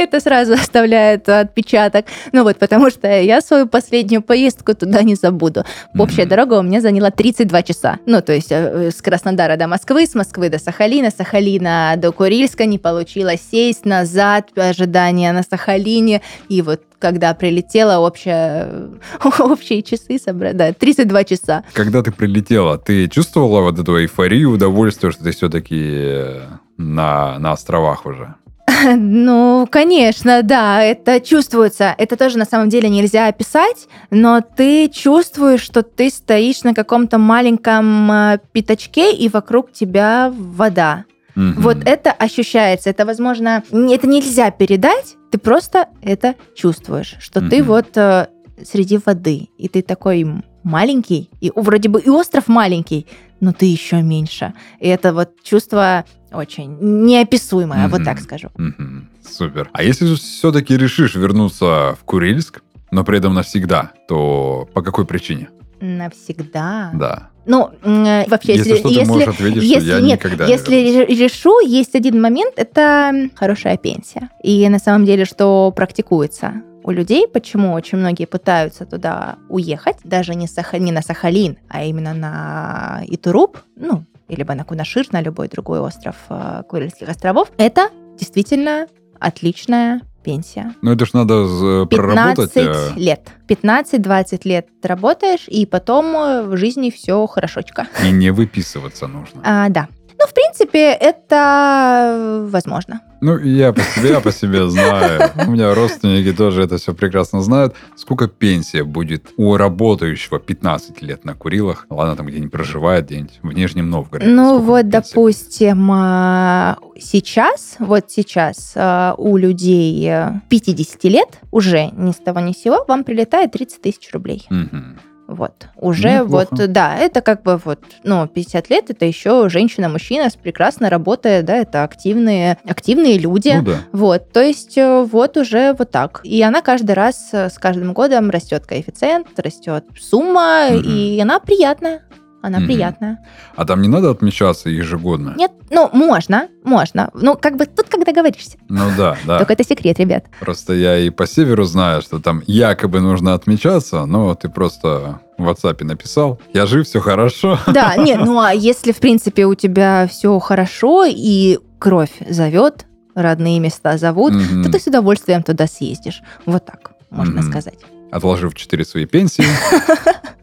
Это 0.00 0.18
сразу 0.18 0.54
оставляет 0.54 1.28
отпечаток. 1.28 2.06
Ну 2.32 2.42
вот, 2.42 2.58
потому 2.58 2.88
что 2.88 3.06
я 3.20 3.42
свою 3.42 3.66
последнюю 3.66 4.22
поездку 4.22 4.74
туда 4.74 5.02
не 5.02 5.14
забуду. 5.14 5.64
Общая 5.98 6.22
Мгм. 6.22 6.28
дорога 6.30 6.54
у 6.54 6.62
меня 6.62 6.80
заняла 6.80 7.10
32 7.10 7.62
часа. 7.62 7.98
Ну, 8.06 8.22
то 8.22 8.32
есть 8.32 8.50
э, 8.50 8.90
с 8.90 9.02
Краснодара 9.02 9.56
до 9.56 9.68
Москвы, 9.68 10.06
с 10.06 10.14
Москвы 10.14 10.48
до 10.48 10.58
Сахалина, 10.58 11.10
с 11.10 11.16
Сахалина 11.16 11.94
до 11.98 12.12
Курильска 12.12 12.64
не 12.64 12.78
получилось 12.78 13.40
сесть 13.52 13.84
назад, 13.84 14.48
ожидание 14.56 15.32
на 15.32 15.42
Сахалине. 15.42 16.22
И 16.48 16.62
вот 16.62 16.80
когда 16.98 17.34
прилетела, 17.34 17.98
общая, 17.98 18.88
общие 19.38 19.82
часы 19.82 20.18
собрать, 20.18 20.56
да, 20.56 20.72
32 20.72 21.24
часа. 21.24 21.64
Когда 21.74 22.02
ты 22.02 22.10
прилетела, 22.10 22.78
ты 22.78 23.06
чувствовала 23.08 23.60
вот 23.60 23.78
эту 23.78 24.00
эйфорию, 24.00 24.50
удовольствие, 24.52 25.12
что 25.12 25.24
ты 25.24 25.32
все-таки 25.32 26.40
на, 26.78 27.38
на 27.38 27.52
островах 27.52 28.06
уже? 28.06 28.34
Ну, 28.96 29.68
конечно, 29.70 30.42
да, 30.42 30.82
это 30.82 31.20
чувствуется. 31.20 31.94
Это 31.98 32.16
тоже 32.16 32.38
на 32.38 32.44
самом 32.44 32.68
деле 32.68 32.88
нельзя 32.88 33.28
описать, 33.28 33.88
но 34.10 34.40
ты 34.40 34.88
чувствуешь, 34.88 35.62
что 35.62 35.82
ты 35.82 36.10
стоишь 36.10 36.62
на 36.62 36.74
каком-то 36.74 37.18
маленьком 37.18 38.10
э, 38.10 38.38
пятачке, 38.52 39.12
и 39.14 39.28
вокруг 39.28 39.72
тебя 39.72 40.32
вода. 40.36 41.04
Мгм. 41.34 41.60
Вот 41.62 41.76
это 41.84 42.10
ощущается. 42.10 42.90
Это, 42.90 43.06
возможно, 43.06 43.62
это 43.70 44.06
нельзя 44.06 44.50
передать, 44.50 45.16
ты 45.30 45.38
просто 45.38 45.86
это 46.02 46.34
чувствуешь, 46.56 47.16
что 47.20 47.40
ты 47.40 47.58
Мгм. 47.58 47.66
вот 47.66 47.96
э, 47.96 48.26
среди 48.64 48.98
воды, 49.04 49.48
и 49.56 49.68
ты 49.68 49.82
такой 49.82 50.26
маленький, 50.62 51.30
и 51.40 51.50
вроде 51.54 51.88
бы 51.88 52.00
и 52.00 52.08
остров 52.08 52.48
маленький, 52.48 53.06
но 53.40 53.52
ты 53.52 53.66
еще 53.66 54.02
меньше. 54.02 54.52
И 54.80 54.88
это 54.88 55.12
вот 55.12 55.30
чувство 55.42 56.04
очень 56.32 56.76
неописуемое, 56.80 57.88
вот 57.88 57.98
Мгм. 58.00 58.04
так 58.04 58.20
скажу. 58.20 58.48
Мгм. 58.56 59.08
Супер. 59.28 59.70
А 59.72 59.82
если 59.82 60.14
все-таки 60.14 60.76
решишь 60.76 61.14
вернуться 61.14 61.96
в 62.00 62.04
Курильск, 62.04 62.62
но 62.90 63.04
при 63.04 63.18
этом 63.18 63.34
навсегда, 63.34 63.92
то 64.08 64.68
по 64.74 64.82
какой 64.82 65.06
причине? 65.06 65.48
Навсегда. 65.80 66.90
Да. 66.94 67.28
Ну, 67.46 67.70
э, 67.82 68.28
вообще, 68.28 68.54
Если, 68.56 68.70
если, 68.70 68.80
что, 68.80 68.88
ты 68.88 68.94
если, 68.94 69.10
можешь 69.12 69.28
ответить, 69.28 69.62
если- 69.62 69.80
что 69.86 69.96
я 69.96 70.00
нет, 70.00 70.18
никогда 70.24 70.46
не 70.46 70.52
если 70.52 70.74
ре- 70.74 71.06
решу, 71.06 71.60
есть 71.60 71.94
один 71.94 72.20
момент, 72.20 72.54
это 72.56 73.28
хорошая 73.34 73.76
пенсия. 73.76 74.28
И 74.44 74.68
на 74.68 74.78
самом 74.78 75.04
деле, 75.06 75.24
что 75.24 75.72
практикуется 75.74 76.62
у 76.82 76.90
людей, 76.90 77.28
почему 77.28 77.72
очень 77.72 77.98
многие 77.98 78.26
пытаются 78.26 78.86
туда 78.86 79.36
уехать, 79.48 79.96
даже 80.04 80.34
не, 80.34 80.46
Саха- 80.46 80.78
не 80.78 80.92
на 80.92 81.02
Сахалин, 81.02 81.58
а 81.68 81.84
именно 81.84 82.14
на 82.14 83.02
Итуруп, 83.06 83.58
ну, 83.76 84.04
либо 84.28 84.54
на 84.54 84.64
Кунашир, 84.64 85.06
на 85.12 85.20
любой 85.20 85.48
другой 85.48 85.80
остров 85.80 86.16
э, 86.28 86.62
Курильских 86.68 87.08
островов, 87.08 87.50
это 87.58 87.88
действительно 88.18 88.86
отличная 89.18 90.00
пенсия. 90.22 90.74
Ну, 90.82 90.92
это 90.92 91.04
ж 91.06 91.12
надо 91.14 91.44
15 91.88 91.88
проработать. 91.88 92.56
э, 92.56 92.92
лет. 92.96 93.28
15-20 93.48 94.40
лет 94.44 94.68
работаешь, 94.82 95.44
и 95.48 95.66
потом 95.66 96.06
э, 96.16 96.42
в 96.42 96.56
жизни 96.56 96.90
все 96.90 97.26
хорошочко. 97.26 97.86
И 98.04 98.10
не 98.10 98.30
выписываться 98.30 99.06
нужно. 99.06 99.40
А, 99.44 99.68
да. 99.68 99.88
Ну, 100.18 100.26
в 100.26 100.34
принципе, 100.34 100.92
это 100.92 102.12
э, 102.14 102.48
возможно. 102.50 103.00
Ну, 103.20 103.38
я 103.38 103.72
по 103.72 103.80
себе, 103.80 104.10
я 104.10 104.20
по 104.20 104.32
себе 104.32 104.68
знаю. 104.68 105.30
У 105.46 105.50
меня 105.50 105.74
родственники 105.74 106.32
тоже 106.32 106.62
это 106.62 106.78
все 106.78 106.94
прекрасно 106.94 107.42
знают. 107.42 107.74
Сколько 107.96 108.28
пенсия 108.28 108.84
будет 108.84 109.28
у 109.36 109.56
работающего 109.56 110.38
15 110.38 111.02
лет 111.02 111.24
на 111.24 111.34
Курилах? 111.34 111.86
Ладно, 111.90 112.16
там 112.16 112.26
где-нибудь 112.26 112.52
проживает, 112.52 113.06
где-нибудь 113.06 113.40
в 113.42 113.52
Нижнем 113.52 113.90
Новгороде. 113.90 114.30
Ну, 114.30 114.58
Сколько 114.58 114.64
вот, 114.64 114.88
пенсия 114.88 115.14
допустим, 115.14 115.90
а, 115.92 116.78
сейчас, 116.98 117.76
вот 117.78 118.10
сейчас 118.10 118.72
а, 118.76 119.14
у 119.18 119.36
людей 119.36 120.08
э, 120.08 120.40
50 120.48 121.04
лет 121.04 121.40
уже 121.50 121.90
ни 121.92 122.12
с 122.12 122.16
того 122.16 122.40
ни 122.40 122.52
с 122.52 122.58
сего 122.58 122.84
вам 122.88 123.04
прилетает 123.04 123.52
30 123.52 123.82
тысяч 123.82 124.10
рублей. 124.12 124.46
будет? 124.48 124.96
Вот. 125.30 125.68
Уже 125.76 126.08
Неплохо. 126.24 126.48
вот, 126.50 126.72
да, 126.72 126.96
это 126.96 127.20
как 127.20 127.44
бы 127.44 127.56
вот, 127.64 127.78
ну, 128.02 128.26
50 128.26 128.68
лет, 128.68 128.90
это 128.90 129.04
еще 129.04 129.48
женщина-мужчина 129.48 130.28
с 130.28 130.34
прекрасно 130.34 130.90
работая, 130.90 131.42
да, 131.42 131.56
это 131.56 131.84
активные, 131.84 132.58
активные 132.68 133.16
люди. 133.16 133.52
Ну 133.56 133.62
да. 133.62 133.76
Вот, 133.92 134.32
то 134.32 134.42
есть 134.42 134.76
э, 134.76 135.02
вот 135.04 135.36
уже 135.36 135.72
вот 135.78 135.92
так. 135.92 136.20
И 136.24 136.42
она 136.42 136.62
каждый 136.62 136.92
раз 136.96 137.28
э, 137.32 137.48
с 137.48 137.58
каждым 137.58 137.92
годом 137.92 138.30
растет 138.30 138.66
коэффициент, 138.66 139.28
растет 139.38 139.84
сумма, 139.98 140.70
Мгм. 140.70 140.82
и 140.82 141.20
она 141.20 141.38
приятная. 141.38 142.02
Она 142.42 142.58
Мгм. 142.58 142.66
приятная. 142.66 143.18
А 143.54 143.64
там 143.66 143.82
не 143.82 143.88
надо 143.88 144.10
отмечаться 144.10 144.70
ежегодно? 144.70 145.34
Нет, 145.36 145.52
ну, 145.70 145.90
можно, 145.92 146.48
можно. 146.64 147.10
Ну, 147.12 147.36
как 147.36 147.56
бы 147.56 147.66
тут, 147.66 147.88
как 147.90 148.04
договоришься. 148.04 148.56
Ну 148.68 148.84
да, 148.96 149.16
да. 149.26 149.38
Только 149.38 149.52
это 149.52 149.64
секрет, 149.64 149.98
ребят. 149.98 150.24
Просто 150.40 150.72
я 150.72 150.96
и 150.98 151.10
по 151.10 151.26
северу 151.26 151.64
знаю, 151.64 152.00
что 152.00 152.18
там 152.18 152.42
якобы 152.46 153.00
нужно 153.00 153.34
отмечаться, 153.34 154.06
но 154.06 154.34
ты 154.34 154.48
просто 154.48 155.20
в 155.36 155.48
WhatsApp 155.48 155.84
написал, 155.84 156.40
я 156.54 156.64
жив, 156.66 156.86
все 156.86 157.00
хорошо. 157.00 157.58
Да, 157.66 157.94
нет, 157.96 158.20
ну 158.24 158.40
а 158.40 158.52
если, 158.54 158.92
в 158.92 158.98
принципе, 159.00 159.44
у 159.46 159.54
тебя 159.54 160.06
все 160.10 160.38
хорошо, 160.38 161.04
и 161.06 161.58
кровь 161.78 162.12
зовет, 162.28 162.86
родные 163.14 163.60
места 163.60 163.98
зовут, 163.98 164.32
Мгм. 164.32 164.62
то 164.62 164.70
ты 164.72 164.78
с 164.80 164.86
удовольствием 164.86 165.42
туда 165.42 165.66
съездишь. 165.66 166.22
Вот 166.46 166.64
так 166.64 166.92
можно 167.10 167.42
Мгм. 167.42 167.50
сказать. 167.50 167.78
Отложив 168.10 168.54
4 168.54 168.84
свои 168.86 169.04
пенсии. 169.04 169.44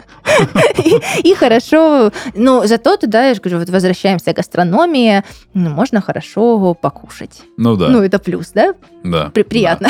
И, 1.23 1.33
хорошо, 1.35 2.11
ну, 2.35 2.65
зато 2.67 2.97
туда, 2.97 3.27
я 3.27 3.33
же 3.33 3.41
говорю, 3.41 3.59
вот 3.59 3.69
возвращаемся 3.69 4.33
к 4.33 4.37
гастрономии, 4.37 5.23
ну, 5.53 5.69
можно 5.69 6.01
хорошо 6.01 6.73
покушать. 6.73 7.41
Ну 7.57 7.75
да, 7.75 7.89
Ну, 7.89 8.01
это 8.01 8.19
плюс, 8.19 8.51
да? 8.53 8.73
да. 9.03 9.29
При- 9.33 9.43
приятно. 9.43 9.89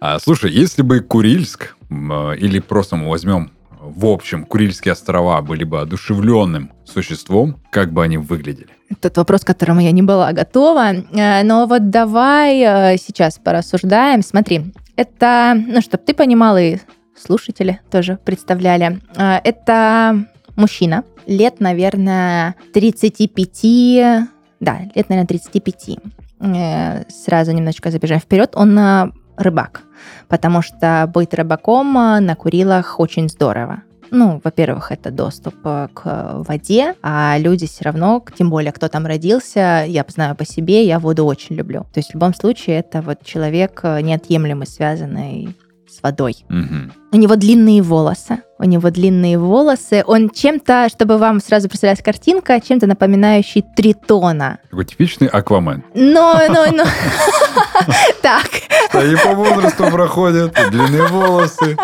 А, 0.00 0.18
слушай, 0.18 0.50
если 0.50 0.82
бы 0.82 1.00
Курильск, 1.00 1.76
э, 1.90 2.36
или 2.38 2.60
просто 2.60 2.96
мы 2.96 3.10
возьмем 3.10 3.50
в 3.80 4.06
общем, 4.06 4.44
Курильские 4.44 4.92
острова 4.92 5.40
были 5.42 5.62
бы 5.62 5.80
одушевленным 5.80 6.72
существом, 6.84 7.60
как 7.70 7.92
бы 7.92 8.02
они 8.02 8.18
выглядели? 8.18 8.66
Тот 9.00 9.16
вопрос, 9.16 9.42
к 9.42 9.46
которому 9.46 9.80
я 9.80 9.92
не 9.92 10.02
была 10.02 10.32
готова. 10.32 10.92
Э, 11.12 11.42
Но 11.44 11.66
вот 11.66 11.90
давай 11.90 12.60
э, 12.62 12.96
сейчас 12.98 13.38
порассуждаем. 13.38 14.22
Смотри, 14.22 14.72
это, 14.96 15.54
ну, 15.68 15.80
чтобы 15.82 16.02
ты 16.04 16.14
понимал, 16.14 16.56
и 16.58 16.78
слушатели 17.16 17.80
тоже 17.90 18.18
представляли, 18.24 19.00
э, 19.16 19.40
это 19.44 20.26
мужчина, 20.56 21.04
лет, 21.26 21.60
наверное, 21.60 22.54
35, 22.72 24.28
да, 24.60 24.78
лет, 24.94 25.08
наверное, 25.08 25.26
35. 25.26 25.98
Э, 26.40 27.02
Сразу 27.08 27.52
немножечко 27.52 27.90
забежаем 27.90 28.20
вперед. 28.20 28.52
Он 28.54 28.78
э, 28.78 29.12
рыбак, 29.36 29.82
потому 30.28 30.62
что 30.62 31.10
быть 31.12 31.34
рыбаком 31.34 31.96
э, 31.96 32.20
на 32.20 32.34
Курилах 32.34 33.00
очень 33.00 33.28
здорово. 33.28 33.82
Ну, 34.12 34.40
во-первых, 34.44 34.92
это 34.92 35.10
доступ 35.10 35.56
к 35.62 36.34
воде, 36.46 36.94
а 37.02 37.36
люди 37.38 37.66
все 37.66 37.86
равно, 37.86 38.24
тем 38.38 38.50
более, 38.50 38.70
кто 38.70 38.86
там 38.86 39.04
родился, 39.04 39.84
я 39.84 40.04
знаю 40.06 40.36
по 40.36 40.44
себе, 40.44 40.86
я 40.86 41.00
воду 41.00 41.24
очень 41.26 41.56
люблю. 41.56 41.80
То 41.92 41.98
есть 41.98 42.10
в 42.10 42.14
любом 42.14 42.32
случае 42.32 42.78
это 42.78 43.02
вот 43.02 43.24
человек 43.24 43.82
неотъемлемо 43.82 44.64
связанный 44.64 45.56
с 45.96 46.02
водой. 46.02 46.36
Мгм. 46.48 46.92
У 47.12 47.16
него 47.16 47.36
длинные 47.36 47.82
волосы. 47.82 48.38
У 48.58 48.64
него 48.64 48.90
длинные 48.90 49.38
волосы. 49.38 50.02
Он 50.06 50.30
чем-то, 50.30 50.88
чтобы 50.90 51.18
вам 51.18 51.40
сразу 51.40 51.68
представлялась 51.68 52.02
картинка, 52.02 52.60
чем-то 52.60 52.86
напоминающий 52.86 53.64
тритона. 53.76 54.58
Такой 54.70 54.84
типичный 54.84 55.28
аквамен. 55.28 55.82
Но, 55.94 56.40
но, 56.48 56.66
но... 56.72 56.84
Так, 58.22 58.48
и 58.94 59.16
по 59.22 59.34
возрасту 59.34 59.84
проходят, 59.90 60.56
длинные 60.70 61.06
волосы, 61.06 61.76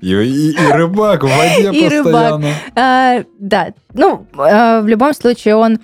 и, 0.00 0.12
и- 0.12 0.50
и 0.52 0.66
рыбак 0.72 1.22
в 1.24 1.28
воде 1.28 1.70
И 1.72 1.88
рыбак. 1.88 2.04
постоянно. 2.12 2.48
а, 2.74 3.22
да. 3.38 3.68
Ну, 3.94 4.26
а, 4.36 4.80
в 4.82 4.86
любом 4.88 5.14
случае 5.14 5.56
он 5.56 5.78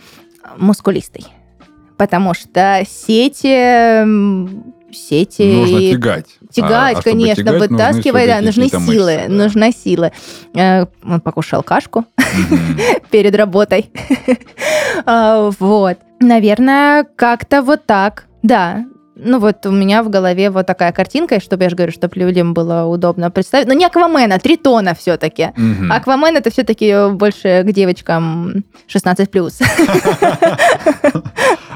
мускулистый. 0.58 1.26
Потому 1.96 2.34
что 2.34 2.82
сети... 2.88 4.02
Сети... 4.92 5.42
Нужно 5.42 5.80
тягать. 5.80 6.26
Тягать, 6.50 6.72
А- 6.96 6.98
а 6.98 7.00
чтобы 7.00 7.02
конечно, 7.18 7.44
тягать, 7.44 7.70
вытаскивать, 7.70 8.26
да, 8.26 8.40
нужны 8.40 8.68
силы, 8.68 8.80
мышцы, 8.80 9.24
да. 9.28 9.34
нужны 9.34 9.72
силы. 9.72 10.12
Э, 10.54 10.86
Он 11.04 11.20
покушал 11.20 11.62
кашку 11.62 12.04
перед 13.10 13.34
работой. 13.34 13.90
А, 15.04 15.50
Вот. 15.58 15.98
Наверное, 16.20 17.04
как-то 17.16 17.62
вот 17.62 17.86
так. 17.86 18.26
Да. 18.42 18.84
Ну 19.16 19.38
вот 19.38 19.66
у 19.66 19.70
меня 19.70 20.02
в 20.02 20.08
голове 20.10 20.50
вот 20.50 20.66
такая 20.66 20.90
картинка, 20.92 21.36
и 21.36 21.40
чтобы 21.40 21.64
я 21.64 21.70
же 21.70 21.76
говорю, 21.76 21.92
чтобы 21.92 22.14
людям 22.16 22.54
было 22.54 22.84
удобно 22.84 23.30
представить. 23.30 23.66
Но 23.68 23.72
не 23.74 23.84
Аквамена, 23.84 24.38
Тритона 24.38 24.94
все-таки. 24.94 25.50
Мгм. 25.56 25.92
Аквамен 25.92 26.36
это 26.36 26.50
все-таки 26.50 27.10
больше 27.12 27.62
к 27.64 27.72
девочкам 27.72 28.64
16+. 28.88 29.62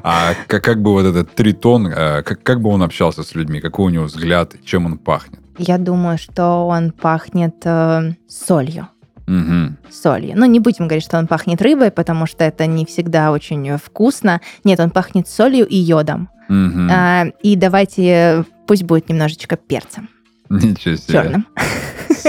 А 0.03 0.35
как, 0.47 0.63
как 0.65 0.83
бы 0.83 0.93
вот 0.93 1.05
этот 1.07 1.35
тритон, 1.35 1.87
э, 1.89 2.23
как, 2.23 2.43
как 2.43 2.61
бы 2.61 2.71
он 2.71 2.83
общался 2.83 3.23
с 3.23 3.35
людьми, 3.35 3.61
какой 3.61 3.87
у 3.87 3.89
него 3.91 4.05
взгляд, 4.05 4.55
чем 4.65 4.87
он 4.87 4.99
пахнет? 4.99 5.41
Я 5.59 5.79
думаю, 5.79 6.19
что 6.19 6.67
он 6.67 6.91
пахнет 6.93 7.57
э, 7.65 8.13
солью. 8.29 8.89
Мгм. 9.27 9.77
солью. 9.91 10.35
Ну, 10.37 10.47
не 10.47 10.61
будем 10.61 10.87
говорить, 10.87 11.03
что 11.05 11.19
он 11.19 11.27
пахнет 11.27 11.61
рыбой, 11.61 11.91
потому 11.91 12.27
что 12.27 12.45
это 12.45 12.67
не 12.67 12.87
всегда 12.87 13.33
очень 13.33 13.77
вкусно. 13.77 14.41
Нет, 14.63 14.79
он 14.79 14.91
пахнет 14.91 15.27
солью 15.29 15.67
и 15.67 15.77
йодом. 15.77 16.29
Мгм. 16.49 16.89
А, 16.93 17.25
и 17.43 17.57
давайте, 17.57 18.45
пусть 18.69 18.85
будет 18.85 19.09
немножечко 19.09 19.57
перцем 19.57 20.09
Ничего 20.49 20.95
себе. 20.95 21.13
черным. 21.13 21.47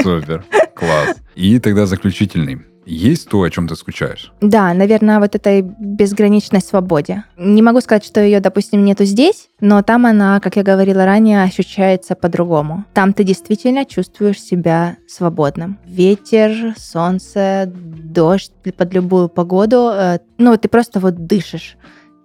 Супер. 0.02 0.44
Класс. 0.74 1.18
И 1.36 1.60
тогда 1.60 1.86
заключительный. 1.86 2.62
Есть 2.90 3.28
то, 3.30 3.42
о 3.42 3.50
чем 3.50 3.68
ты 3.68 3.76
скучаешь? 3.76 4.32
Да, 4.40 4.74
наверное, 4.74 5.20
вот 5.20 5.36
этой 5.36 5.62
безграничной 5.62 6.62
свободе. 6.62 7.26
Не 7.38 7.62
могу 7.62 7.82
сказать, 7.82 8.06
что 8.06 8.22
ее, 8.22 8.40
допустим, 8.40 8.86
нету 8.86 9.04
здесь, 9.04 9.50
но 9.60 9.82
там 9.82 10.06
она, 10.06 10.40
как 10.40 10.56
я 10.56 10.64
говорила 10.64 11.04
ранее, 11.06 11.44
ощущается 11.44 12.16
по-другому. 12.16 12.86
Там 12.94 13.12
ты 13.12 13.26
действительно 13.26 13.84
чувствуешь 13.84 14.42
себя 14.42 14.96
свободным. 15.08 15.78
Ветер, 15.86 16.76
солнце, 16.78 17.70
дождь 17.74 18.54
под 18.78 18.94
любую 18.94 19.28
погоду. 19.28 19.90
э, 19.94 20.20
Ну, 20.38 20.56
ты 20.58 20.70
просто 20.70 21.00
вот 21.02 21.26
дышишь. 21.28 21.76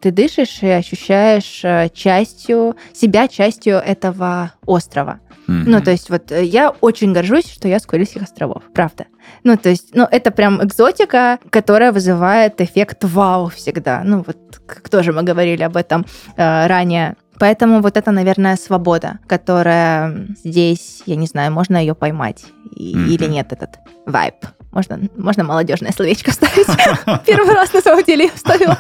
Ты 0.03 0.11
дышишь 0.11 0.63
и 0.63 0.69
ощущаешь 0.69 1.61
э, 1.63 1.89
частью, 1.95 2.77
себя 2.93 3.29
частью 3.29 3.77
этого 3.77 4.53
острова. 4.67 5.21
Мгм. 5.47 5.71
Ну, 5.71 5.81
то 5.81 5.93
есть 5.93 6.11
вот 6.11 6.33
э, 6.33 6.45
я 6.45 6.71
очень 6.81 7.13
горжусь, 7.13 7.49
что 7.53 7.69
я 7.69 7.79
с 7.79 7.87
Курильских 7.87 8.23
островов, 8.23 8.65
правда. 8.75 9.07
Ну, 9.45 9.57
то 9.57 9.69
есть, 9.69 9.95
ну, 9.95 10.07
это 10.11 10.33
прям 10.33 10.61
экзотика, 10.63 11.39
которая 11.51 11.93
вызывает 11.93 12.61
эффект 12.61 13.05
вау 13.05 13.49
всегда. 13.49 14.03
Ну, 14.05 14.25
вот 14.27 14.37
как 14.67 14.89
тоже 14.89 15.13
мы 15.13 15.23
говорили 15.23 15.63
об 15.63 15.77
этом 15.77 16.05
э, 16.37 16.67
ранее. 16.67 17.15
Поэтому 17.39 17.81
вот 17.81 17.97
это, 17.97 18.11
наверное, 18.11 18.57
свобода, 18.57 19.21
которая 19.29 20.27
здесь, 20.45 21.03
я 21.07 21.15
не 21.15 21.27
знаю, 21.27 21.53
можно 21.53 21.77
ее 21.77 21.95
поймать 21.95 22.45
Мгм. 22.77 23.07
или 23.07 23.27
нет 23.27 23.53
этот 23.53 23.79
вайб. 24.07 24.35
Можно, 24.73 25.01
можно 25.17 25.45
молодежное 25.45 25.93
словечко 25.93 26.31
вставить. 26.31 26.67
Первый 27.27 27.55
раз 27.55 27.73
на 27.73 27.81
самом 27.83 28.05
деле 28.05 28.25
я 28.25 28.31
вставила 28.33 28.79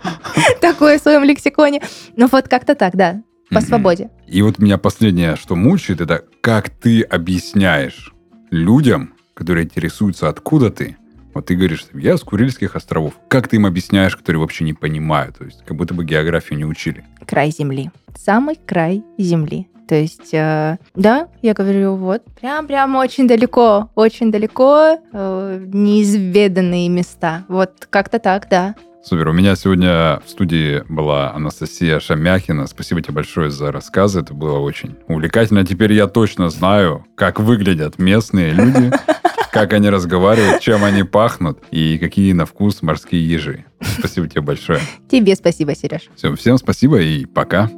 такое 0.60 0.98
в 0.98 1.02
своем 1.02 1.24
лексиконе. 1.24 1.82
Ну 2.16 2.28
вот 2.30 2.48
как-то 2.48 2.74
так, 2.74 2.94
да, 2.96 3.20
по 3.50 3.60
свободе. 3.60 4.10
И 4.26 4.42
вот 4.42 4.58
меня 4.58 4.78
последнее, 4.78 5.36
что 5.36 5.56
мучает, 5.56 6.00
это 6.00 6.24
как 6.40 6.70
ты 6.70 7.02
объясняешь 7.02 8.12
людям, 8.50 9.14
которые 9.34 9.64
интересуются, 9.64 10.28
откуда 10.28 10.70
ты. 10.70 10.96
Вот 11.34 11.46
ты 11.46 11.56
говоришь, 11.56 11.86
я 11.94 12.16
с 12.16 12.20
Курильских 12.20 12.76
островов. 12.76 13.14
Как 13.28 13.48
ты 13.48 13.56
им 13.56 13.66
объясняешь, 13.66 14.16
которые 14.16 14.40
вообще 14.40 14.62
не 14.62 14.72
понимают? 14.72 15.38
То 15.38 15.44
есть, 15.44 15.64
как 15.66 15.76
будто 15.76 15.92
бы 15.92 16.04
географию 16.04 16.56
не 16.56 16.64
учили. 16.64 17.04
край 17.26 17.50
земли. 17.50 17.90
Самый 18.16 18.54
край 18.54 19.02
земли. 19.18 19.66
То 19.88 19.94
есть, 19.94 20.32
э, 20.32 20.78
да, 20.94 21.28
я 21.42 21.54
говорю, 21.54 21.96
вот, 21.96 22.22
прям-прям 22.40 22.96
очень 22.96 23.28
далеко, 23.28 23.90
очень 23.94 24.32
далеко, 24.32 24.98
э, 25.12 25.64
неизведанные 25.72 26.88
места. 26.88 27.44
Вот 27.48 27.86
как-то 27.90 28.18
так, 28.18 28.48
да. 28.48 28.74
Супер. 29.04 29.28
У 29.28 29.32
меня 29.32 29.54
сегодня 29.54 30.22
в 30.24 30.30
студии 30.30 30.82
была 30.88 31.34
Анастасия 31.34 32.00
Шамяхина. 32.00 32.66
Спасибо 32.66 33.02
тебе 33.02 33.12
большое 33.12 33.50
за 33.50 33.70
рассказы. 33.70 34.20
Это 34.20 34.32
было 34.32 34.58
очень 34.58 34.96
увлекательно. 35.08 35.66
Теперь 35.66 35.92
я 35.92 36.06
точно 36.06 36.48
знаю, 36.48 37.04
как 37.14 37.38
выглядят 37.38 37.98
местные 37.98 38.52
люди, 38.52 38.90
как 39.52 39.74
они 39.74 39.90
разговаривают, 39.90 40.62
чем 40.62 40.84
они 40.84 41.02
пахнут 41.02 41.58
и 41.70 41.98
какие 41.98 42.32
на 42.32 42.46
вкус 42.46 42.80
морские 42.80 43.28
ежи. 43.28 43.66
Спасибо 43.98 44.26
тебе 44.26 44.40
большое. 44.40 44.80
Тебе 45.10 45.34
спасибо, 45.36 45.74
Сереж. 45.74 46.08
Всем, 46.16 46.34
всем 46.36 46.56
спасибо 46.56 46.98
и 47.02 47.26
пока. 47.26 47.68